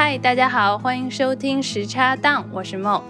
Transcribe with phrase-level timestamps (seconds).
[0.00, 3.02] 嗨，大家好，欢迎收听时差档，我是梦。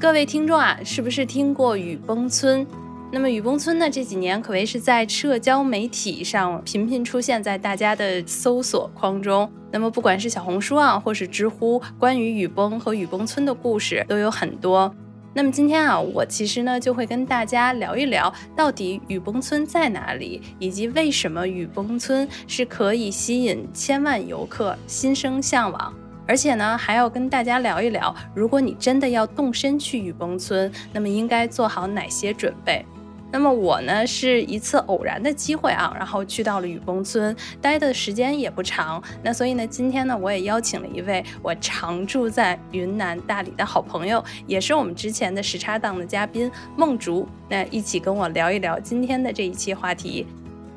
[0.00, 2.66] 各位听众啊，是不是听过雨崩村？
[3.12, 9.48] 那么雨崩村呢，这几年可谓是在社交媒体上频频出现在大家的搜索框中。
[9.70, 14.92] 那么不管是小红书啊，或是知乎，关于雨崩和雨崩村的故事都有很多。
[15.36, 25.92] 那么今天啊，我其实呢就会跟大家聊一聊，到底雨崩村在哪里，以及为什么雨崩村是可以吸引千万游客心生向往。
[26.26, 32.86] 而且呢，还要跟大家聊一聊，如果你真的要动身去雨崩村，那么应该做好哪些准备。
[33.34, 39.02] 那么我呢是一次偶然的机会啊，然后去到了雨崩村，待的时间也不长。
[39.24, 50.24] 那所以呢，今天呢我也邀请了一位我常住在云南大理的好朋友，也是我们之前的时差档的嘉宾梦竹，那一起跟我聊一聊今天的这一期话题。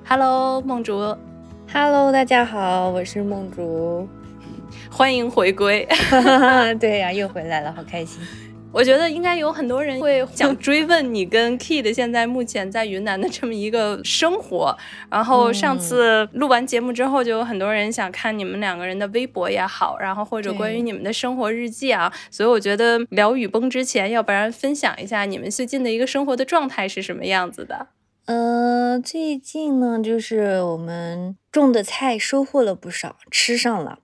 [0.08, 1.16] Hello，梦竹。
[1.72, 4.10] Hello，大家好，我是梦竹，
[4.90, 5.88] 欢迎回归。
[6.82, 8.20] 对呀，又回来了，好开心。
[8.78, 14.78] 我觉得应该有很多人会想追问你跟 Kid 现在目前在云南的这么一个生活。
[15.10, 22.14] 然后上次录完节目之后，就有很多人想看你们两个人的微博也好，然后或者关于你们的生活日记啊。
[22.30, 27.88] 所以我觉得聊雨崩之前，要不然分享一下你们最近的一个生活的状态是什么样子的？
[28.26, 33.98] 呃，最近呢，就是我们种的菜收获了不少，吃上了。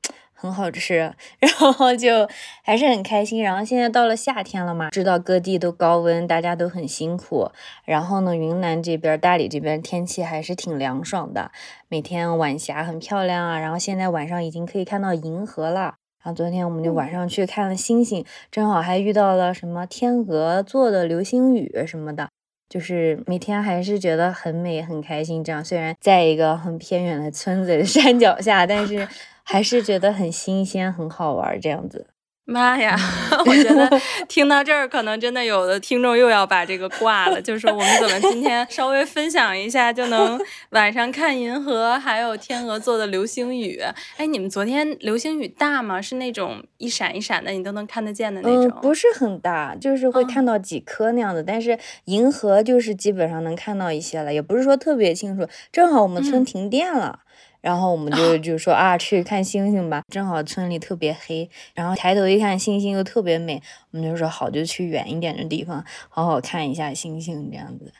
[0.44, 0.98] 很好吃，
[1.40, 2.28] 然后就
[2.66, 3.42] 还是很开心。
[3.42, 7.50] 然后现在到了夏天了嘛，知道各地都高温，大家都很辛苦。
[7.86, 11.50] 然后呢，云南这边大理这边天气还是挺凉爽的，
[11.88, 13.58] 每天晚霞很漂亮啊。
[13.58, 15.96] 然后现在晚上已经可以看到银河了。
[16.22, 22.28] 然后昨天我们就晚上去看了星星，正好还遇到了什么天鹅座的流星雨什么的，
[22.68, 25.42] 就是每天还是觉得很美很开心。
[25.42, 29.08] 这样虽然在一个很偏远的村子 山脚下，但是。
[29.44, 32.08] 还是觉得很新鲜，很好玩这样子。
[32.46, 32.94] 妈呀，
[33.48, 33.90] 我觉得
[34.28, 37.42] 听到这儿，可能真的有的听众又要把这个挂了。
[37.42, 40.38] 就是说，我们怎么今天稍微分享一下，就能
[40.72, 43.80] 晚上看银河，还有天鹅座的流星雨？
[44.18, 46.02] 哎，你们昨天流星雨大吗？
[46.02, 48.68] 是那种一闪一闪的，你都能看得见的那种？
[48.68, 51.42] 嗯，不是很大，就是会看到几颗那样的。
[51.42, 55.48] 但是银河就是基本上能看到一些了，也不是说特别清楚。
[55.72, 57.20] 正好我们村停电了。
[57.64, 60.02] 然后我们就就说啊，去看星星吧。
[60.12, 63.64] 正好村里特别黑，然后抬头一看，星星又特别美。
[63.92, 67.94] 我们就说好，就去远一点的地方，好好看一下星星，这样子。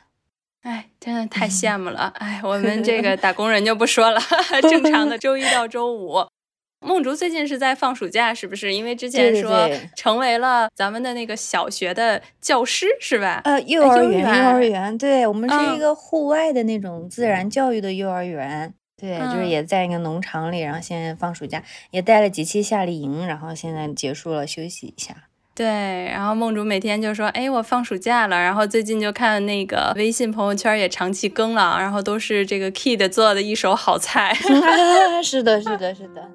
[0.60, 2.12] 哎，真的太羡 慕了。
[2.16, 4.20] 哎，我们这个打工人就不说了，
[4.70, 6.26] 正常的周一到周五。
[6.80, 8.74] 梦竹最近是在放暑假，是不是？
[8.74, 13.40] 因为之前说成为了咱们的那个小学的教师，是吧？
[13.44, 18.74] 呃，幼儿园，幼儿园，对我们是一个户外的那种自然教育的幼儿园。
[18.96, 25.14] 对，就是也在一个农场里，然后现在放暑假，也带了几期夏令营，然后现在结束了，休息一下。
[25.54, 25.66] 对，
[26.06, 34.34] 然后梦竹每天就说：“哎，我放暑假了。”然后最近就看那个微信朋友圈也长期更了，然后都是这个 Kid 做的一手好菜。
[35.22, 36.28] 是的，是的，是的。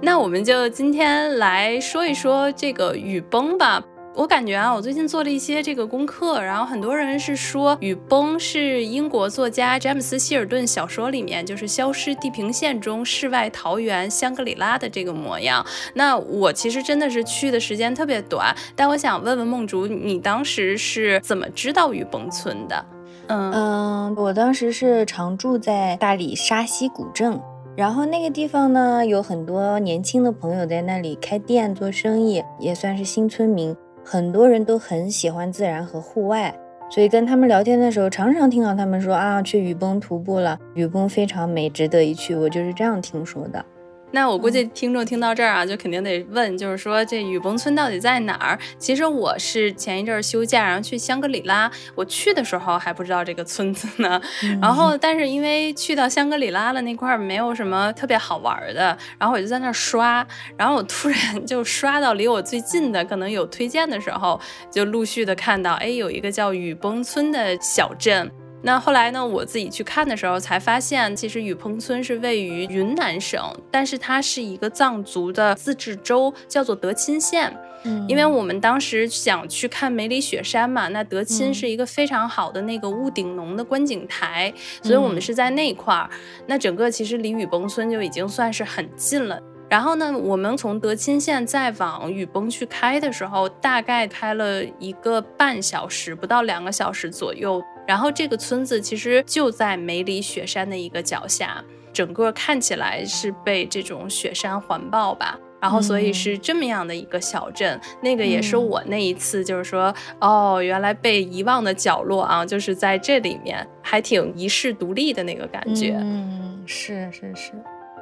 [0.00, 3.82] 那我们就今天来说一说这个雨崩吧。
[4.14, 15.64] 我感觉啊，我最近做了一些这个功课，然后很多人是说雨崩是英国作家詹姆斯希尔顿小说里面就是《消失地平线》中世外桃源香格里拉的这个模样。
[15.94, 22.84] 那我其实真的是去的时间特别短，但我想问问梦竹，你当时是怎么知道雨崩村的？
[23.28, 27.40] 嗯嗯，我当时是常住在大理沙溪古镇，
[27.74, 33.74] 然后那个地方呢有很多年轻的朋友在那里开店做生意，也算是新村民。
[34.04, 36.54] 很多人都很喜欢自然和户外，
[36.90, 42.34] 所以跟他们聊天的时候，常常听到他们说啊，去雨崩徒步了，雨崩非常美，值得一去。
[42.34, 43.64] 我就是这样听说的。
[44.12, 48.58] 那我估计听众听到这儿啊，就肯定得问，就是说这雨崩村到底在哪儿？
[48.78, 51.70] 其实我是前一阵儿休假，然后去香格里拉。
[51.94, 54.20] 我去的时候还不知道这个村子呢。
[54.60, 60.26] 然后，但是因为去到香格里拉了那块儿没有什么特别好玩的，然后我就在那儿刷。
[60.56, 64.38] 然后我突然 就刷到离我最近的，可能有推荐的时候，
[64.70, 68.30] 就陆续的看到，哎，有一个叫雨崩村的小镇。
[68.64, 69.26] 那后来呢？
[69.26, 73.42] 我自己去看的时候才发现，其实雨崩村是位于云南省，
[73.72, 77.52] 但是它是一个藏族的自治州，叫做德钦县。
[77.84, 86.08] 嗯，因为我们当时想去看梅里雪山嘛，那德钦是一个非常好的那个雾顶农的观景台，所以我们是在那块儿。
[86.46, 89.40] 那整个其实离雨崩村就已经算是很近了。
[89.68, 97.60] 然后呢，我们从德钦县再往雨崩去开的时候，大概开了一个半小时，不到两个小时左右。
[97.86, 101.62] 然后这个村子其实就在梅里雪山的一个脚下，
[101.92, 105.38] 整个看起来是被这种雪山环抱吧。
[105.60, 115.96] 然后，所以是这么样的一个小镇，那个也是我那一次，就是说，哦，原来被遗忘的角落啊，就是在这里面，还挺遗世独立的那个感觉。
[116.00, 117.52] 嗯，是是是。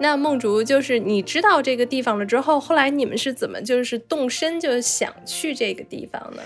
[0.01, 6.41] 那梦竹，就是你知道这个地方了之后，后来你们是怎么就是动身就想去这个地方呢？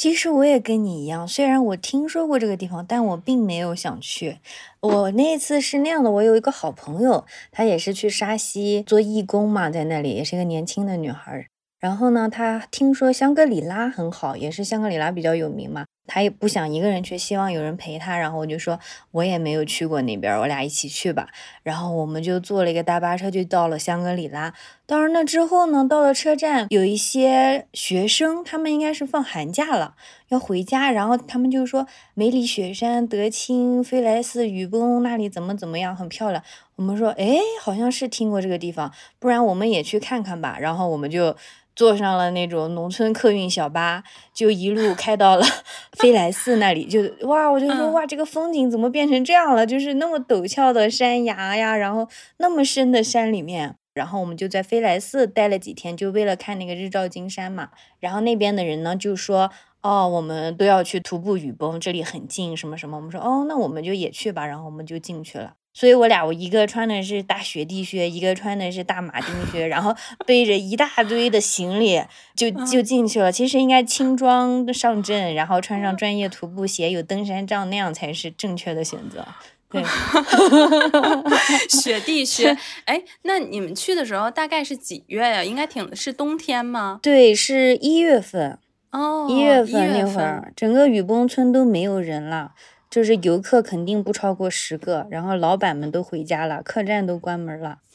[0.00, 4.38] 其实我也跟你一样，虽然我听说过这个地方，但我并没有想去。
[4.80, 11.46] 我那次是那样的，我有一个好朋友，她也是去沙溪做义工嘛，在那里也是一个年轻的女孩。
[11.78, 15.84] 然后呢，她听说香格里拉很好，也是香格里拉比较有名嘛。
[16.12, 18.18] 他也不想一个人去，希望有人陪他。
[18.18, 18.80] 然后我就说，
[19.12, 21.28] 我也没有去过那边，我俩一起去吧。
[21.62, 24.52] 然后我们就坐了一个大巴车，就到了香格里拉。
[24.88, 29.94] 到了那之后呢，到了车站，有一些学生，他们应该是放寒假了，
[30.30, 30.90] 要回家。
[30.90, 36.42] 然后他们就说，梅里雪山、德钦、飞来寺、雨崩那里怎么怎么样，很漂亮。
[36.74, 40.58] 我们说，哎，好像是听过这个地方，不然我们也去看看吧。
[40.58, 41.36] 然后我们就。
[41.76, 44.02] 坐上了那种农村客运小巴，
[44.34, 45.46] 就一路开到了
[46.02, 46.84] 飞来寺那里。
[46.86, 49.66] 就哇，我就说哇，这个风景怎么变成这样了？
[49.66, 52.08] 就是那么陡峭的山崖呀，然后
[52.38, 53.76] 那么深的山里面。
[53.92, 57.70] 然后我们就在飞来寺待了几天，就为了看那个日照金山嘛。
[57.98, 59.50] 然后那边的人呢就说，
[59.82, 62.96] 哦，我们都要去徒步雨崩，这里很近，什么什么。
[62.96, 64.46] 我们说，哦，那我们就也去吧。
[64.46, 65.54] 然后我们就进去了。
[65.72, 69.94] 所以我俩，我一个穿的是大雪地靴，一个穿的是大马丁靴，然后
[70.26, 72.02] 背着一大堆的行李
[72.34, 73.30] 就就进去了。
[73.30, 79.24] 其实应该轻装上阵，然后穿上专业徒步鞋，有登山杖，那样才是正确的选择。
[79.70, 79.84] 对，
[81.70, 82.56] 雪地靴。
[82.86, 85.44] 哎，那你们去的时候大概是几月呀？
[85.44, 86.98] 应该挺是冬天吗？
[87.00, 88.58] 对，是一月份。
[88.90, 92.54] 哦，一月份那会儿，整个雨崩村都没有人了。
[92.90, 97.78] 就是游客肯定不超过十个，然后老板们都回家了，客栈都关门了。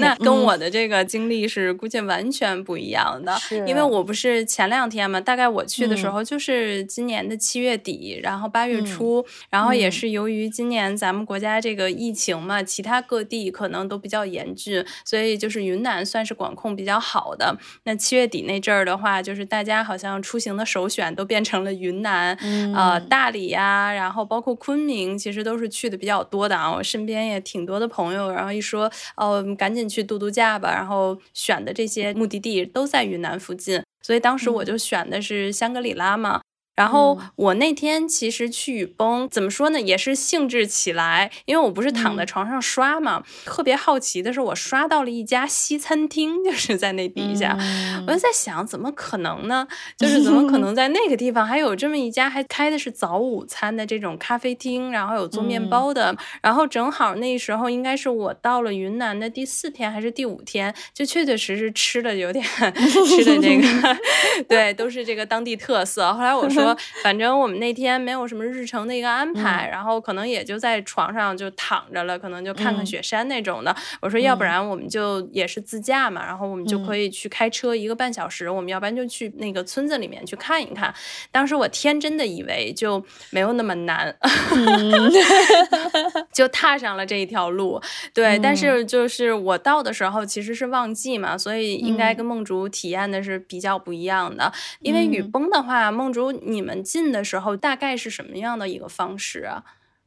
[0.00, 3.32] 那跟我的这个经历是估计完全不一样的，
[3.66, 17.56] 因为我不是前两天嘛，大概我去的时候就是今年的七月底，然后八月初，然后也是由于今年咱们国家这个疫情嘛，其他各地可能都比较严峻，所以就是云南算是管控比较好的。
[17.84, 22.36] 那七月底那阵儿的话，就是大家好像出行的首选都变成了云南，
[22.74, 26.72] 呃，大理呀，然后包括昆明，其实都是去的比较多的啊。
[26.72, 36.40] 我身边也挺多的朋友，然后一说哦，赶紧去度度假吧，然后选的这些目的地都在云南附近，所以当时我就选的是香格里拉嘛。
[36.76, 47.56] 然后我那天其实去雨崩，怎么说呢，也是兴致起来，因为我不是躺在床上刷嘛，特别好奇的是，我刷到了一家西餐厅，就是在那底下，
[48.06, 49.66] 我就在想，怎么可能呢？
[49.96, 62.44] 就是怎么可能在那个地方还有这么一家还开的是早午餐的这种咖啡厅，然后有做面包的，然后正好那时候应该是我到了云南的第四天还是第五天，就确确实实吃的有点
[63.08, 63.96] 吃的这个，
[64.46, 66.12] 对，都是这个当地特色。
[66.12, 66.65] 后来我说。
[67.02, 73.74] 反正我们那天没有什么日程的一个安排，然后可能也就在床上就躺着了，可能就看看雪山那种的。
[74.00, 80.92] 我说，要不然我们就也是自驾嘛，然后我们就可以去开车一个半小时，我们要不然就去那个村子里面去看一看。
[81.30, 84.14] 当时我天真的以为就没有那么难，
[86.32, 87.80] 就踏上了这一条路。
[88.12, 94.52] 对，但是就是我到的时候其实是旺季嘛，所以应该跟梦竹体验的是比较不一样的。
[94.80, 96.55] 因为雨崩的话，梦竹你。
[96.56, 99.62] 你们进的时候大概是什么样的一个方式啊？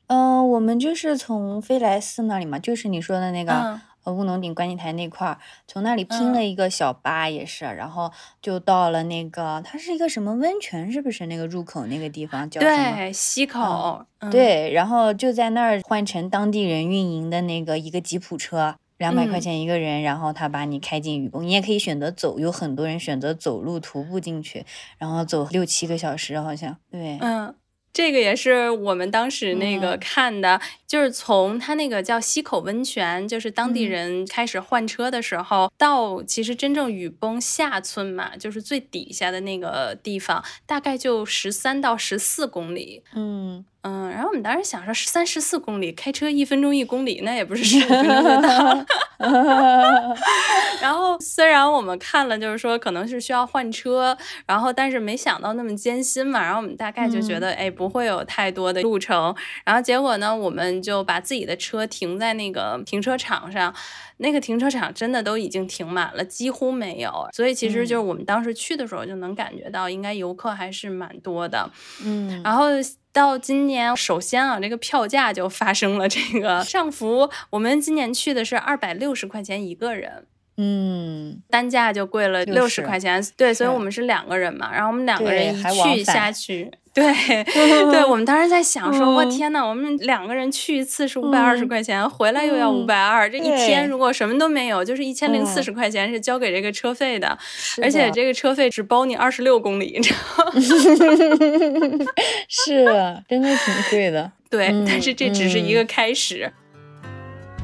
[0.07, 5.37] 嗯，我们就是从飞来寺那里嘛，就是你说的那个呃乌龙顶观景台那块儿，
[5.67, 12.95] 从那里拼了一个小巴也是，然后就到了那个它是一个什么温泉，是不是那个入口那个地方叫什么？
[12.97, 14.03] 对，西口。
[14.31, 18.75] 对，然后就在那儿换成当地人运营的那个一个吉普车。
[18.99, 24.63] 两百块钱一个人，然后他把你开进雨崩，你也可以选择走，有很多人选择走路徒步进去，
[24.99, 27.55] 然后走六七个小时，好像对，嗯。
[27.91, 43.03] 这个也是我们当时那个看的，就是从他那个叫溪口温泉，就是当地人开始换车的时候，到其实真正雨崩下村嘛，就是最底下的那个地方，大概就十三到十四公里。
[43.15, 48.85] 嗯嗯，然后我们当时想说，十三十四公里开车一分钟一公里，那也不是十五分钟就到。
[50.81, 56.41] 然后虽然我们看了，就是说可能是需要换车，然后但是没想到那么艰辛嘛。
[56.41, 59.33] 然后我们大概就觉得，哎，不会有太多的路程。
[59.63, 63.73] 然后结果呢，我们就把自己的车停在那个停车场上。
[64.21, 67.27] 那个停车场真的都已经停满了，几乎没有。
[67.33, 71.69] 所以其实就是我们当时去的时候就能感觉到，应该游客还是蛮多的。
[72.03, 72.67] 嗯，然后
[73.11, 77.29] 到今年，首先啊，这个票价就发生了这个上浮。
[77.49, 80.25] 我们今年去的是二百六十块钱一个人。
[80.61, 97.37] 嗯，单价就贵了六十块钱，对，所以我们是两个人嘛，然后我们两个人一去下去， 对，对， 我们当时在想说，我天呐，我们两个人去一次是五百二十块钱，回来又要五百二，这一天如果什么都没有，就是一千零四十块钱是交给这个车费的，
[97.81, 100.51] 而且这个车费只包你二十六公里，你知道吗？
[102.49, 102.85] 是，
[103.29, 104.31] 真的挺贵的。
[104.49, 106.51] 对，但是这只是一个开始。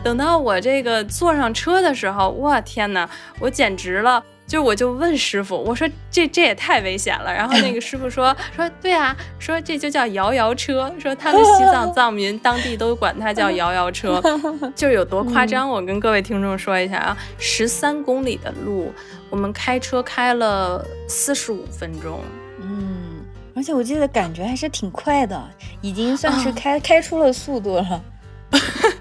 [0.04, 4.24] 等到我这个坐上车的时候，我天呐，我简直了！
[4.48, 7.34] 就我就问师傅，我说这这也太危险了。
[7.34, 14.22] 然后那个师傅说 说对啊，说这就叫摇摇车，说他们西藏 藏民当地都管它叫摇摇车，
[14.76, 15.68] 就有多夸张。
[15.68, 18.94] 我跟各位听众说一下啊，十三公里的路，
[19.32, 22.22] 我们开车开了四十五分钟。
[22.62, 23.26] 嗯，
[23.56, 25.44] 而且我记得感觉还是挺快的，
[25.82, 28.02] 已经算是开开出了速度了。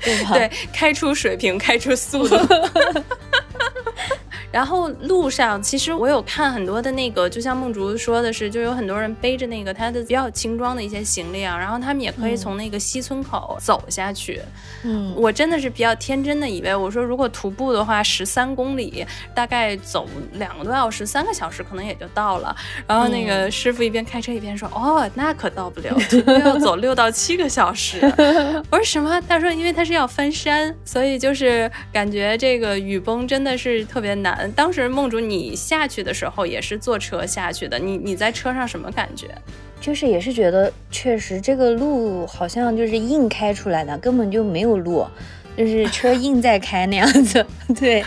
[0.00, 2.36] 对，开出水平，开出速度。
[4.54, 14.40] 然后路上，其实我有看很多的那个，就像梦竹说的是，就有很多人背着那个他的比较轻装的一些行李啊，然后他们也可以从那个西村口走下去。
[14.84, 22.54] 嗯，我真的是比较天真的以为，我说如果徒步的话，十三公里大概走两个多小时，三个小时可能也就到了。
[22.86, 27.98] 然后那个师傅一边开车一边说：“哦，那可到不了，徒步要走六到七个小时。”
[28.70, 29.20] 我说什么？
[29.22, 34.43] 他说因为他是要翻山，所以就是感觉这个雨崩真的是特别难。
[34.52, 39.28] 当时梦竹，你下去的时候也是坐车下去的，你你在车上什么感觉？
[39.80, 45.06] 就是也是觉得确实这个路好像就是硬开出来的，根本就没有路，
[45.56, 47.44] 就是车硬在开那样子。
[47.78, 48.02] 对，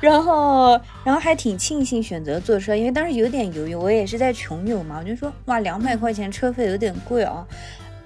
[0.00, 0.72] 然后
[1.04, 7.46] 然后还挺庆幸选择坐车，因为当时有点犹豫，我也是在穷游嘛，我就说哇，两百块钱车费有点贵啊。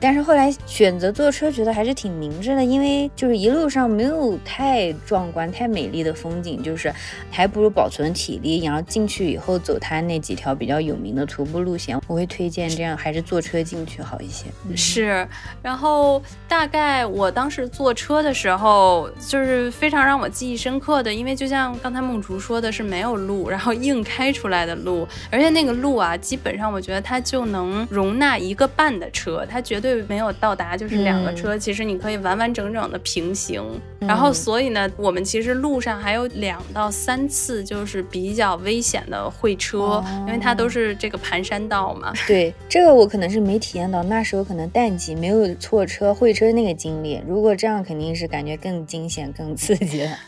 [0.04, 6.92] 但是后来选择坐车，觉得还是挺明智的，因为就是一路上没有太壮观、太美丽的风景，就是
[7.30, 11.99] 还不如保存体力，然后进去以后走它那几条比较有名的徒步路线。
[12.06, 14.44] 我会推荐这样，还是坐车进去好一些。
[14.76, 15.26] 是，
[15.62, 29.93] 然后大概我当时坐车的时候，就是非常让我记忆深刻的，因为就像刚才梦竹说的是没有路，然后硬开出来的路，而且那个路啊，基本上我觉得它就能容纳一个半的车，它绝对。
[30.02, 33.62] 没有到达，就是两个车，其实你可以完完整整的平行。
[34.06, 42.12] 然后，所以呢，我们其实路上还有两到三次就是比较危险的会车，因为它都是这个盘山道嘛。
[42.26, 47.23] 对，这个我可能是没体验到，那时候可能淡季，没有错车会车那个经历。
[47.26, 50.18] 如果这样，肯定是感觉更惊险、更刺激了。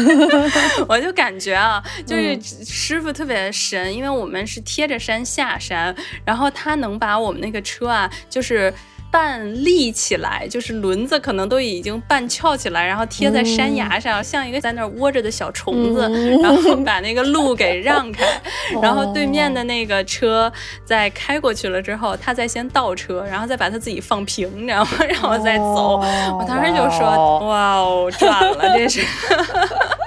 [0.88, 8.72] 我就感觉啊，就是师傅特别神，因为我们是贴着山下山，然后他能把我们那个车啊，就是。
[9.10, 16.08] 半立起来，就是轮子可能都已经半翘起来，然后贴在山崖上，像一个在那儿窝着的小虫子，
[16.42, 18.24] 然后把那个路给让开，
[18.80, 20.52] 然后对面的那个车
[20.84, 25.98] 在开过去了之后，他再先倒车，然后再把他自己放平，然后然后再走。
[26.38, 29.02] 我当时就说：“哇哦，赚了，这是。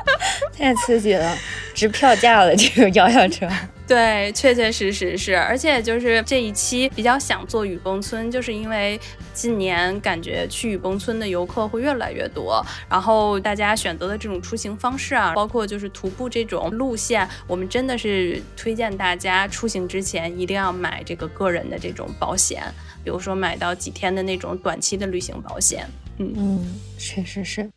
[0.58, 1.36] 太刺激了，
[1.74, 3.48] 值票价了，这个摇摇车。”
[3.86, 8.98] 对，确确实实是，而且就是这一期比较想做雨崩村，就是因为
[9.34, 22.64] 近年感觉去雨崩村的游客会越来越多，然后大家选择的这种出行方式啊，包括就是徒步这种路线，我们真的是推荐大家出行之前一定要买这个个人的这种保险，
[23.04, 25.86] 比如说买到几天的那种短期的旅行保险。
[26.20, 27.70] 嗯嗯，确实是。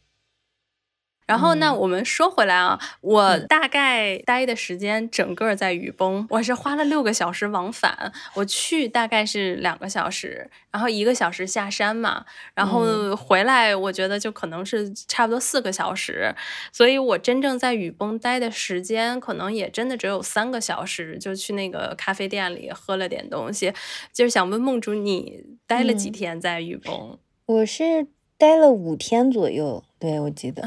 [1.26, 8.12] 然后那我们说回来啊，我大概待的时间整个在雨崩，我是花了六个小时往返。
[8.34, 16.34] 我去大概是两个小时，然后一个小时下山嘛，然后回来我觉得就可能是差不多四个小时。
[16.72, 23.72] 所以我真正在雨崩待的时间可能也真的只有三个小时，就去那个咖啡店里喝了点东西。
[24.12, 27.18] 就是想问梦竹，你待了几天在雨崩？
[27.46, 28.06] 我是
[28.38, 29.82] 待了五天左右。
[29.98, 30.62] 对，我记得，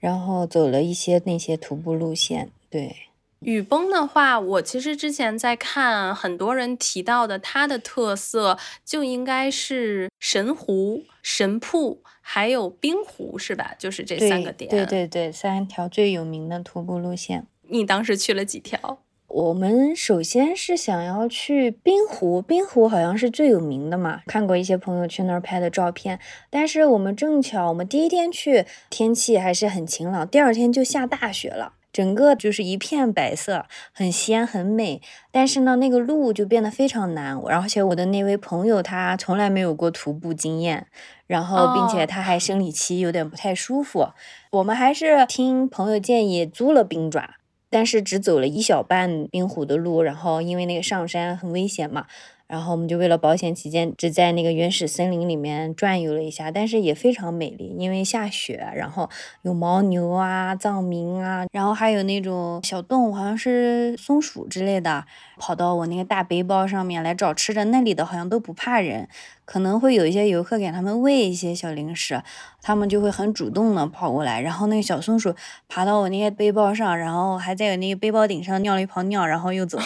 [0.00, 2.50] 然后走了一些那些徒步路线。
[2.70, 2.94] 对，
[3.40, 13.74] 雨崩的话，我其实之前在看很多人提到的，它的特色就应该是神湖、神瀑还有冰湖，是吧？
[13.76, 14.70] 就是这三个点。
[14.70, 17.44] 对对对，三条最有名的徒步路线。
[17.62, 19.00] 你当时去了几条？
[19.28, 26.18] 我们首先是想要去冰湖，冰湖好像是最有名的嘛，看过一些朋友去那儿拍的照片。
[26.48, 35.02] 但是我们正巧，我们第一天去天气还是很晴朗，第二天就下大雪了，整个就是一片白色，很鲜很美。
[35.30, 40.86] 但是呢，那个路就变得非常难，而且我的那位朋友他从来没有过徒步经验，
[41.26, 44.08] 然后并且他还生理期有点不太舒服。
[44.52, 47.34] 我们还是听朋友建议租了冰爪。
[47.70, 52.06] 但是只走了一小半冰湖的路，然后因为那个上山很危险嘛。
[52.46, 59.10] 然后我们就为了保险起见，只在那个原始森林里面转悠了一下，但是也非常美丽，因为下雪，然后
[59.42, 65.04] 有牦牛啊、藏民啊，然后还有那种小动物，好像是松鼠之类的，
[65.36, 67.66] 跑到我那个大背包上面来找吃的。
[67.66, 69.10] 那里的好像都不怕人，
[69.50, 72.22] 可能会有一些游客给他们喂一些小零食，
[72.60, 74.42] 他们就会很主动的跑过来。
[74.42, 75.34] 然后那个小松鼠
[75.68, 79.84] 爬到我那个背包上，然后还在我那个背包顶上尿了一泡尿，然后又走了。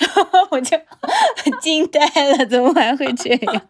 [0.50, 0.78] 我就
[1.60, 2.00] 惊呆
[2.38, 3.62] 了，怎么还会这样？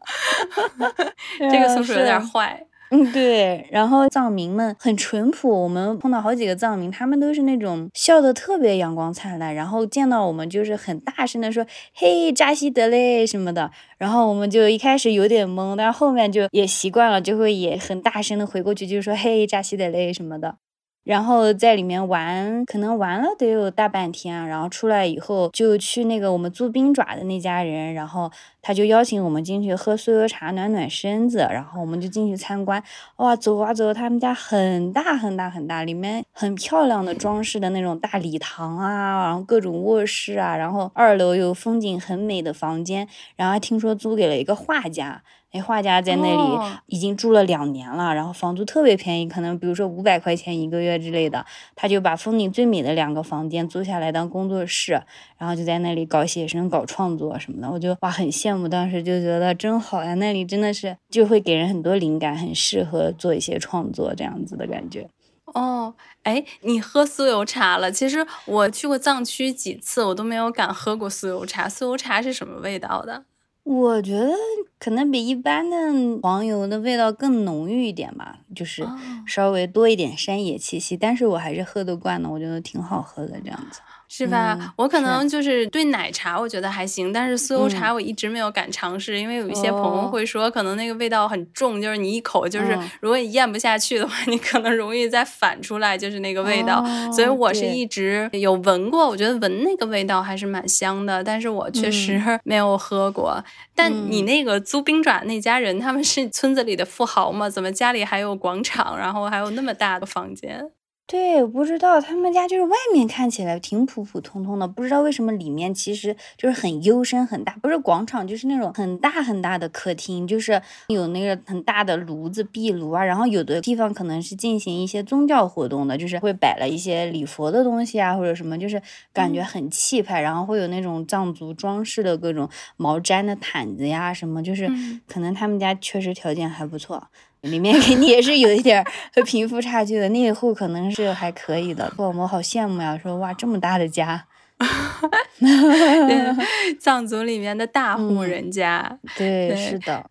[1.51, 2.65] 这个松鼠有点坏。
[2.93, 3.67] 嗯，对。
[3.71, 13.71] 然后藏民们很淳朴，我们碰到好几个藏民，他们都是那种笑得特别阳光灿烂，然后见到我们就是很大声的说“嘿，扎西德勒”什么的。
[13.97, 20.62] 然后我们就一开始有点懵，但后面就也习惯了，就会也很大声的回过去，就是说“嘿，扎西德勒”什么的。
[21.05, 28.31] 然后在里面玩，可能玩了得有大半天，然后出来以后就去那个我们租冰爪的那家人，然后
[28.61, 32.81] 他就邀请我们进去喝酥油茶暖暖身子，然后我们就进去参观。
[33.17, 45.23] 哇，走啊走，他们家很大很大很大，里面很漂亮的装饰的那种大礼堂啊，然后各种卧室啊，然后二楼有风景很美的房间，然后还听说租给了一个画家。
[45.53, 51.45] 那画家在那里已经住了两年了，然后房租特别便宜，可能比如说五百块钱一个月之类的，
[51.75, 55.03] 他就把风景最美的两个房间租下来当工作室，
[55.37, 57.71] 然后就在那里搞写生、搞创作什么的。
[57.71, 65.09] 我就哇很羡慕，当时就觉得真好呀，那里真的是就会给人很多灵感，很适合做一些创作这样子的感觉。
[65.45, 65.93] 哦，
[66.23, 67.93] 哎，你喝酥油茶了？
[67.93, 71.69] 其实我去过藏区几次，我都没有敢喝过酥油茶。
[71.69, 73.25] 酥油茶是什么味道的？
[73.65, 74.33] 我觉得
[74.79, 75.77] 可能比一般的
[76.21, 78.85] 黄油的味道更浓郁一点吧，就是
[79.27, 83.81] 稍微多一点山野气息，但是我还是喝得惯的，我觉得挺好喝的这样子。
[84.15, 84.75] 是吧？
[84.77, 96.85] 我可能就是对奶茶我觉得还行，但是酥油茶我一直没有敢尝试，因为有一些朋友会说可能那个味道很重，就是你一口就是如果你咽不下去的话，你可能容易再反出来，就是那个味道。
[97.11, 103.43] 所以我是一直有闻过，我觉得闻那个味道还是蛮香的，但是我确实没有喝过。
[103.75, 107.49] 但你那个租冰爪那家人，他们是村子里的富豪吗？
[107.49, 110.71] 怎么家里还有广场，然后还有那么大的房间？
[111.13, 128.81] 对，我不知道他们家就是外面看起来挺普普通通的，不知道为什么里面其实就是很幽深很大，不是广场就是那种很大很大的客厅，就是有那个很大的炉子壁炉啊，然后有的地方可能是进行一些宗教活动的，就是会摆了一些礼佛的东西啊或者什么，就是
[129.13, 132.49] 感觉很气派，然后会有那种藏族装饰的各种
[132.79, 134.67] 毛毡的毯子呀什么，就是
[135.07, 137.09] 可能他们家确实条件还不错。
[137.43, 141.93] 里面肯定也是有一点和贫富差距的，那一户可能是还可以的。
[141.97, 144.27] 我们好羡慕呀，说哇这么大的家，
[146.81, 148.99] 藏族里面的大户人家。
[149.17, 150.09] 对，是的。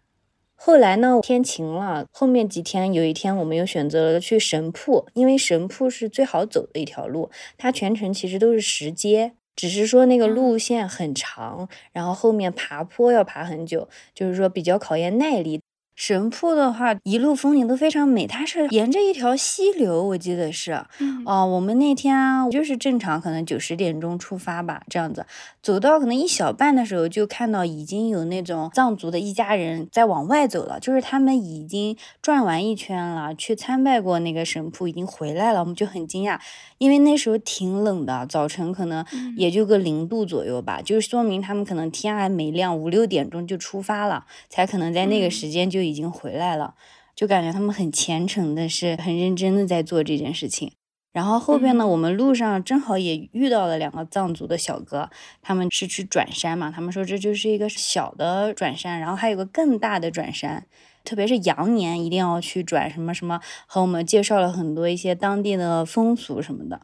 [0.56, 15.62] 后来呢，天晴了，后面几天有一天我们又选择了去神瀑，因为神瀑是最好走的一条路，它全程其实都是石阶，只是说那个路线很长，然后后面爬坡要爬很久，就是说比较考验耐力。
[16.02, 18.26] 神瀑的话，一路风景都非常美。
[18.26, 20.84] 它是沿着一条溪流，我记得是，
[21.28, 25.24] 哦，我们那天就是正常，可能九十点钟出发吧，这样子，
[25.62, 35.60] 走到可能一小半的时候，就看到已经有那种藏族的一家人在往外走了，就是他们已经转完一圈了，去参拜过那个神瀑，已经回来了。
[35.60, 36.40] 我们就很惊讶，
[36.78, 39.06] 因为那时候挺冷的，早晨可能
[39.38, 45.82] 也就个零度左右吧，就是说明他们可能天还没亮，五六点钟就出发了，才可能在那个时间就。
[45.82, 46.76] 已经回来了，
[47.16, 50.72] 就感觉他们很虔诚的，是很认真的在做这件事情。
[51.14, 55.10] 然后后边呢，我们路上正好也遇到了两个藏族的小哥，
[55.42, 60.66] 他们是去转山嘛，他们说这就是一个小的转山，然后还有个更大的转山，
[61.04, 66.82] 特别是羊年一定要去转什么什么，和我们介绍了很多一些当地的风俗什么的。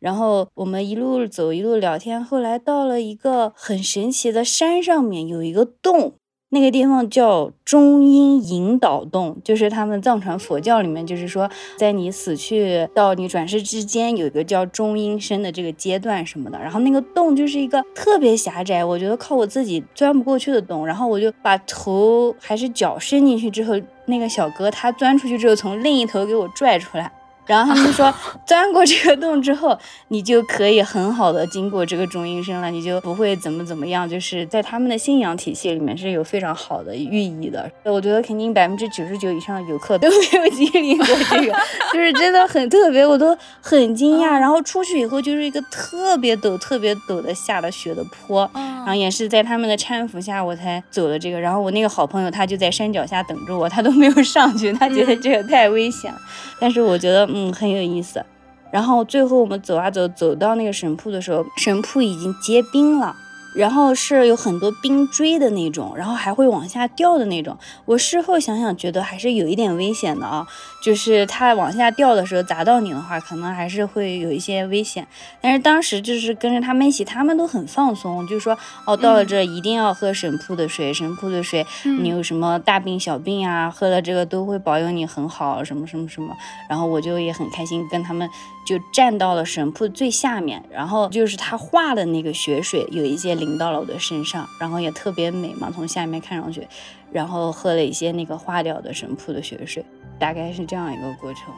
[0.00, 6.14] 然后我们一路走一路聊天，后来到了一个很神奇的山上面，有一个洞。
[6.52, 16.58] 那个地方叫中阴引导洞，就是他们藏传佛教里面，就是说在你死去到你转世之间，有一个叫中阴身的这个阶段什么的。
[16.58, 20.84] 然后那个洞就是一个特别狭窄，我觉得靠我自己钻不过去的洞。
[20.84, 23.74] 然后我就把头还是脚伸进去之后，
[24.06, 27.12] 那个小哥他钻出去之后，从另一头给我拽出来。
[27.50, 28.14] 然后他们说，
[28.46, 34.08] 钻过这个洞之后，你就可以很好的经过这个中阴身了，你就不会怎么怎么样。
[34.08, 37.68] 就是在他们的信仰体系里面是有非常好的寓意的。
[37.84, 41.52] 我觉得肯定百分之九十九以上的游客都没有经历过这个，
[41.92, 44.38] 就是真的很特别，我都很惊讶。
[44.38, 51.40] 然后出去以后就是一个特别陡、特别陡的下了雪的坡，然后也是在他们的搀扶下我才走了这个。
[51.40, 56.18] 然后我那个好朋友他就在山脚下等着我，他都没有上去，他觉得这个太危险了。
[56.60, 58.24] 但是我觉得，嗯，嗯很有意思。
[58.70, 63.16] 然后最后我们走啊走，走到那个神铺的时候，神铺已经结冰了。
[63.54, 67.58] 然后是有很多冰锥的那种，然后还会往下掉的那种。
[67.84, 70.46] 我事后想想，觉得还是有一点危险的啊，
[70.80, 75.04] 就是它往下掉的时候砸到你的话，可能还是会有一些危险。
[75.40, 81.66] 但是当时就是跟着他们一起，他们都很放松，就说哦，到了这一定要喝神瀑的水，神瀑的水，
[82.00, 86.32] 你有什么大病小病啊，喝了这个都会保佑你很好，什么什么什么。
[86.68, 88.30] 然后我就也很开心，跟他们
[88.64, 93.39] 就站到了神瀑最下面，然后就是他画的那个雪水，有一些。
[93.40, 96.68] 淋到了我的身上，然后也特别美嘛，从下面看上去，
[97.10, 99.84] 然后喝了一些那个化掉的神瀑的雪水，
[100.18, 101.52] 大概是这样一个过程。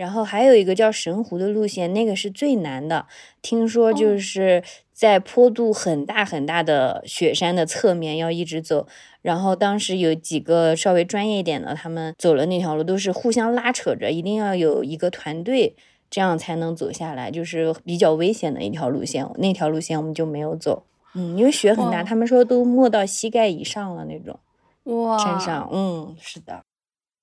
[0.00, 3.06] 然后还有一个叫神湖的路线，那个是最难的，
[3.42, 4.62] 听说就是。
[5.00, 8.86] 在坡度很大很大的雪山的侧面要一直走，
[9.22, 15.74] 然后当时有几个稍微专业一点的，他们走了那条路都是互相拉扯着，一定要有一个团队，
[16.10, 19.26] 这样才能走下来，就是比较危险的一条路线。
[19.38, 20.82] 那条路线我们就没有走，
[21.14, 24.38] 嗯，因为雪很大，他们说都没到膝盖以上了那种。
[24.84, 26.62] 哇，身上，嗯，是的。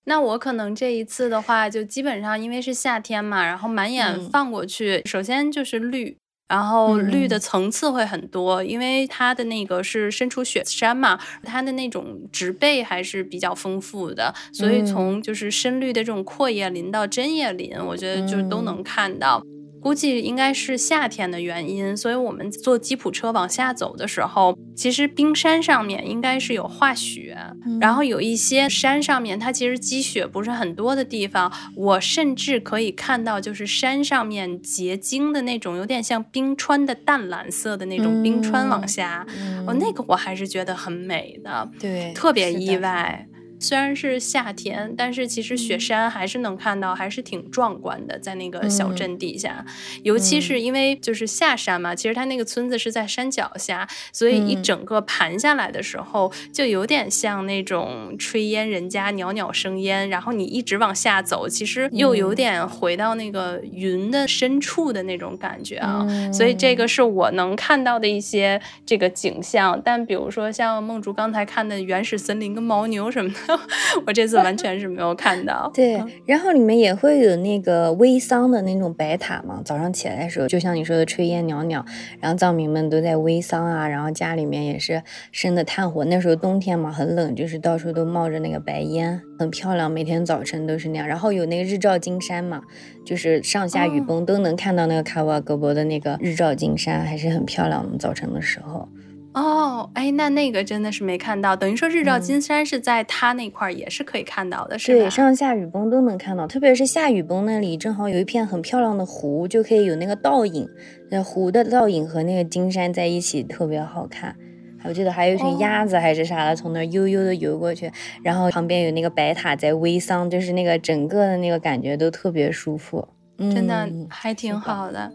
[0.07, 6.17] 那我可能这一次的话，就基本上因为是夏天嘛，然后满眼放过去，首先就是绿。
[6.49, 19.43] 然后绿的层次会很多，因为它的那个是身处雪山嘛，它的那种植被还是比较丰富的，所以从就是深绿的这种阔叶林到针叶林，我觉得就都能看到。
[19.87, 27.37] 估计应该是夏天的原因，所以我们坐吉普车往下走的时候，其实冰山上面应该是有化雪，
[27.79, 39.25] 然后有一些山上面它其实积雪不是很多的地方，我甚至可以看到就是山上面结晶的那种，有点像冰川的淡蓝色的那种冰川往下，
[39.65, 43.25] 哦，那个我还是觉得很美的，对，特别意外。
[43.59, 49.65] 虽然是夏天，但是其实雪山还是能看到，还是挺壮观的，在那个小镇底下。
[50.03, 66.05] 尤其是因为就是下山嘛，其实它那个村子是在山脚下，所以一整个盘下来的时候，就有点像那种炊烟人家袅袅生烟，然后你一直往下走，其实又有点回到那个云的深处的那种感觉啊。
[66.31, 69.81] 所以这个是我能看到的一些这个景象。
[69.83, 73.46] 但比如说像梦竹刚才看的原始森林跟牦牛什么的。
[74.05, 75.69] 我这次完全是没有看到。
[75.73, 79.61] 对，然后里面也会有那个微桑的那种白塔嘛。
[79.63, 81.83] 早上起来的时候，就像你说的炊烟袅袅，
[82.19, 86.05] 然后藏民们都在微桑啊，然后家里面也是生的炭火。
[86.05, 89.89] 那时候冬天嘛，很冷，就是到处都冒着那个白烟，很漂亮。
[89.89, 91.07] 每天早晨都是那样。
[91.07, 92.61] 然后有那个日照金山嘛，
[93.05, 97.97] 就是上下雨崩都能看到那个卡瓦格博的那个日照金山，还是很漂亮的。
[97.97, 98.87] 早晨的时候。
[99.37, 105.01] 哦，哎，那那个真的是没看到，等于说日照金山是在它那块儿也是可以看到的，是吧？
[105.03, 110.67] 对，上下雨崩都能看到，特别是下雨崩那里，正好有一片很漂亮的湖，就可以有那个倒影，
[111.11, 114.35] 那湖的倒影和那个金山在一起，特别好看。
[114.83, 117.91] 我记得还有一群鸭子还是啥的，从那儿悠悠的游过去，
[118.23, 125.11] 然后旁边有那个白塔在微桑，就是那个整个的那个感觉都特别舒服，真的还挺好的。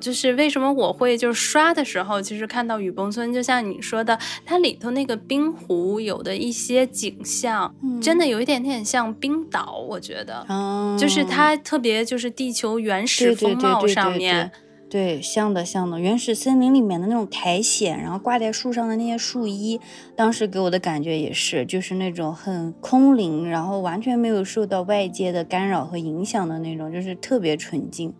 [0.00, 10.46] 就是为什么我会就是刷的时候，其实看到雨崩村，就像你说的，它里头那个冰湖有的一些景象，真的有一点点像冰岛，我觉得，
[10.98, 14.52] 就是它特别就是地球原始风貌上面，
[14.90, 19.80] 对，像的像的，原始森林里面的那种苔藓，然后挂在树上的那些树衣，
[20.14, 28.14] 当时给我的感觉也是，就是那种很空灵，然后完全没有受到外界的干扰和影响的那种，就是特别纯净。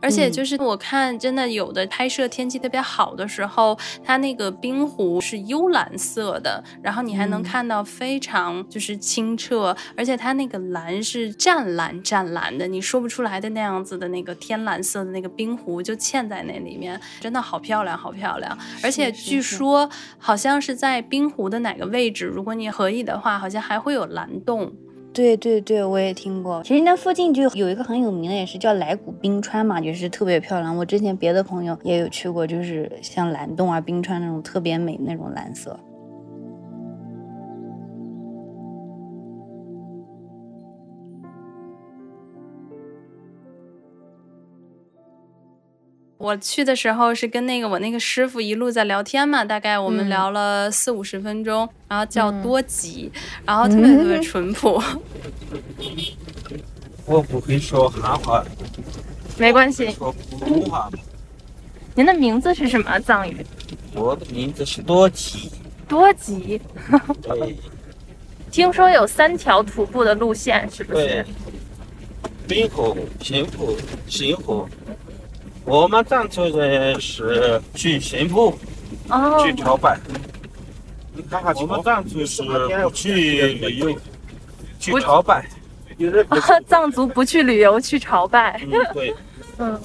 [0.00, 18.56] 而且就是我看，真的有的拍摄天气特别好的时候，它那个冰湖是幽蓝色的，然后你还能看到非常就是清澈，而且它那个蓝是湛蓝湛蓝的，你说不出来的那样子的那个天蓝色的那个冰湖就嵌在那里面，真的好漂亮，好漂亮。
[18.82, 24.72] 而且据说好像是在冰湖的哪个位置，如果你可以的话，好像还会有蓝洞。
[25.12, 26.62] 对对对，我也听过。
[26.62, 30.76] 其实那附近就有一个很有名的，也是叫莱古冰川嘛，就是特别漂亮。
[30.76, 35.78] 我之前别的朋友也有去过，就是像蓝洞啊、冰川那种特别美那种蓝色。
[46.20, 53.10] 我去的时候是跟那个我那个师傅一路在聊天嘛，大概我们聊了四五十分钟，然后叫多吉，
[53.46, 54.78] 然后特别特别淳朴。
[57.06, 58.44] 我不会说汉话，
[59.38, 59.90] 没关系。
[59.92, 60.90] 说普通话。
[61.94, 63.42] 您的名字是什么藏语？
[63.94, 65.50] 我的名字是多吉。
[65.88, 66.60] 多吉。
[67.22, 67.56] 对。
[68.50, 71.06] 听说有三条徒步的路线，是不是？
[71.06, 71.24] 对。
[72.46, 73.74] 冰河、仙湖、
[74.06, 74.68] 新湖。
[75.70, 78.52] 我们藏族人是去神瀑，
[79.40, 79.96] 去朝拜。
[81.54, 83.12] 我们藏族是不去
[83.52, 83.96] 旅游，
[84.80, 85.46] 去朝拜。
[86.66, 88.60] 藏族不去旅游，去朝拜。
[88.64, 89.14] 嗯， 对。
[89.58, 89.80] 嗯，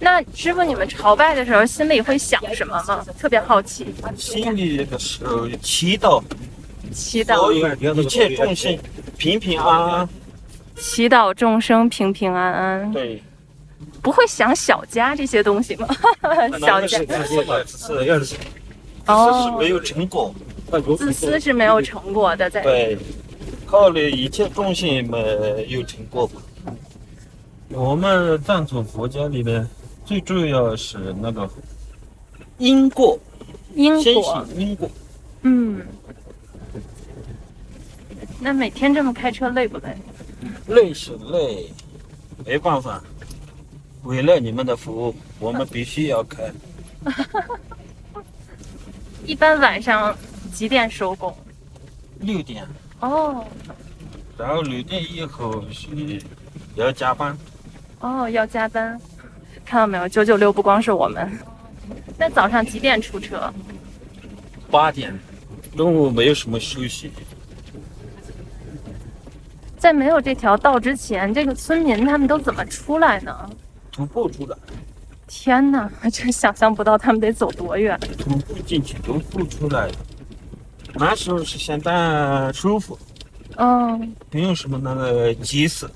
[0.00, 3.04] 那师傅，你们朝拜的时候心里会想什么吗？
[3.18, 3.94] 特别好奇。
[4.16, 6.22] 心里的时候祈祷，
[6.92, 8.78] 祈祷一切众生
[9.18, 10.08] 平平安安。
[10.76, 12.90] 祈祷众生平平安安。
[12.90, 13.22] 对。
[14.02, 15.88] 不会想小家这些东西吗？
[16.60, 17.24] 小家，自
[17.66, 18.36] 私要是，
[19.06, 20.34] 哦，是没有成果，
[20.96, 22.98] 自私是没有成果的，在对，
[23.66, 26.30] 考虑一切众生没有成果。
[27.68, 29.68] 我们藏族佛教里面
[30.04, 31.48] 最重要是那个
[32.58, 33.18] 因果，
[33.74, 34.88] 因果，因果。
[35.42, 35.82] 嗯，
[38.40, 39.96] 那每天这么开车累不累？
[40.68, 41.68] 累是累，
[42.44, 43.02] 没办法。
[44.06, 46.52] 为了你们的服务，我们必须要开。
[49.26, 50.16] 一般晚上
[50.52, 51.36] 几点收工？
[52.20, 52.64] 六点。
[53.00, 53.44] 哦。
[54.38, 56.22] 然后六点以后是
[56.76, 57.36] 要加班。
[57.98, 58.98] 哦，要加班。
[59.64, 60.08] 看到没有？
[60.08, 61.28] 九九六不光是我们。
[62.16, 63.52] 那早上几点出车？
[64.70, 65.12] 八点。
[65.76, 67.10] 中午没有什么休息。
[69.76, 73.50] 在没有这条道之前，这个村民他们都怎么出来呢？
[73.96, 74.54] 徒步出来，
[75.26, 75.90] 天哪！
[76.12, 77.98] 真 想象不到他们得走多远。
[78.18, 79.90] 徒步进去，徒步出来，
[80.96, 82.98] 那时候是相当舒服。
[83.56, 85.90] 嗯，不用什么那个急死，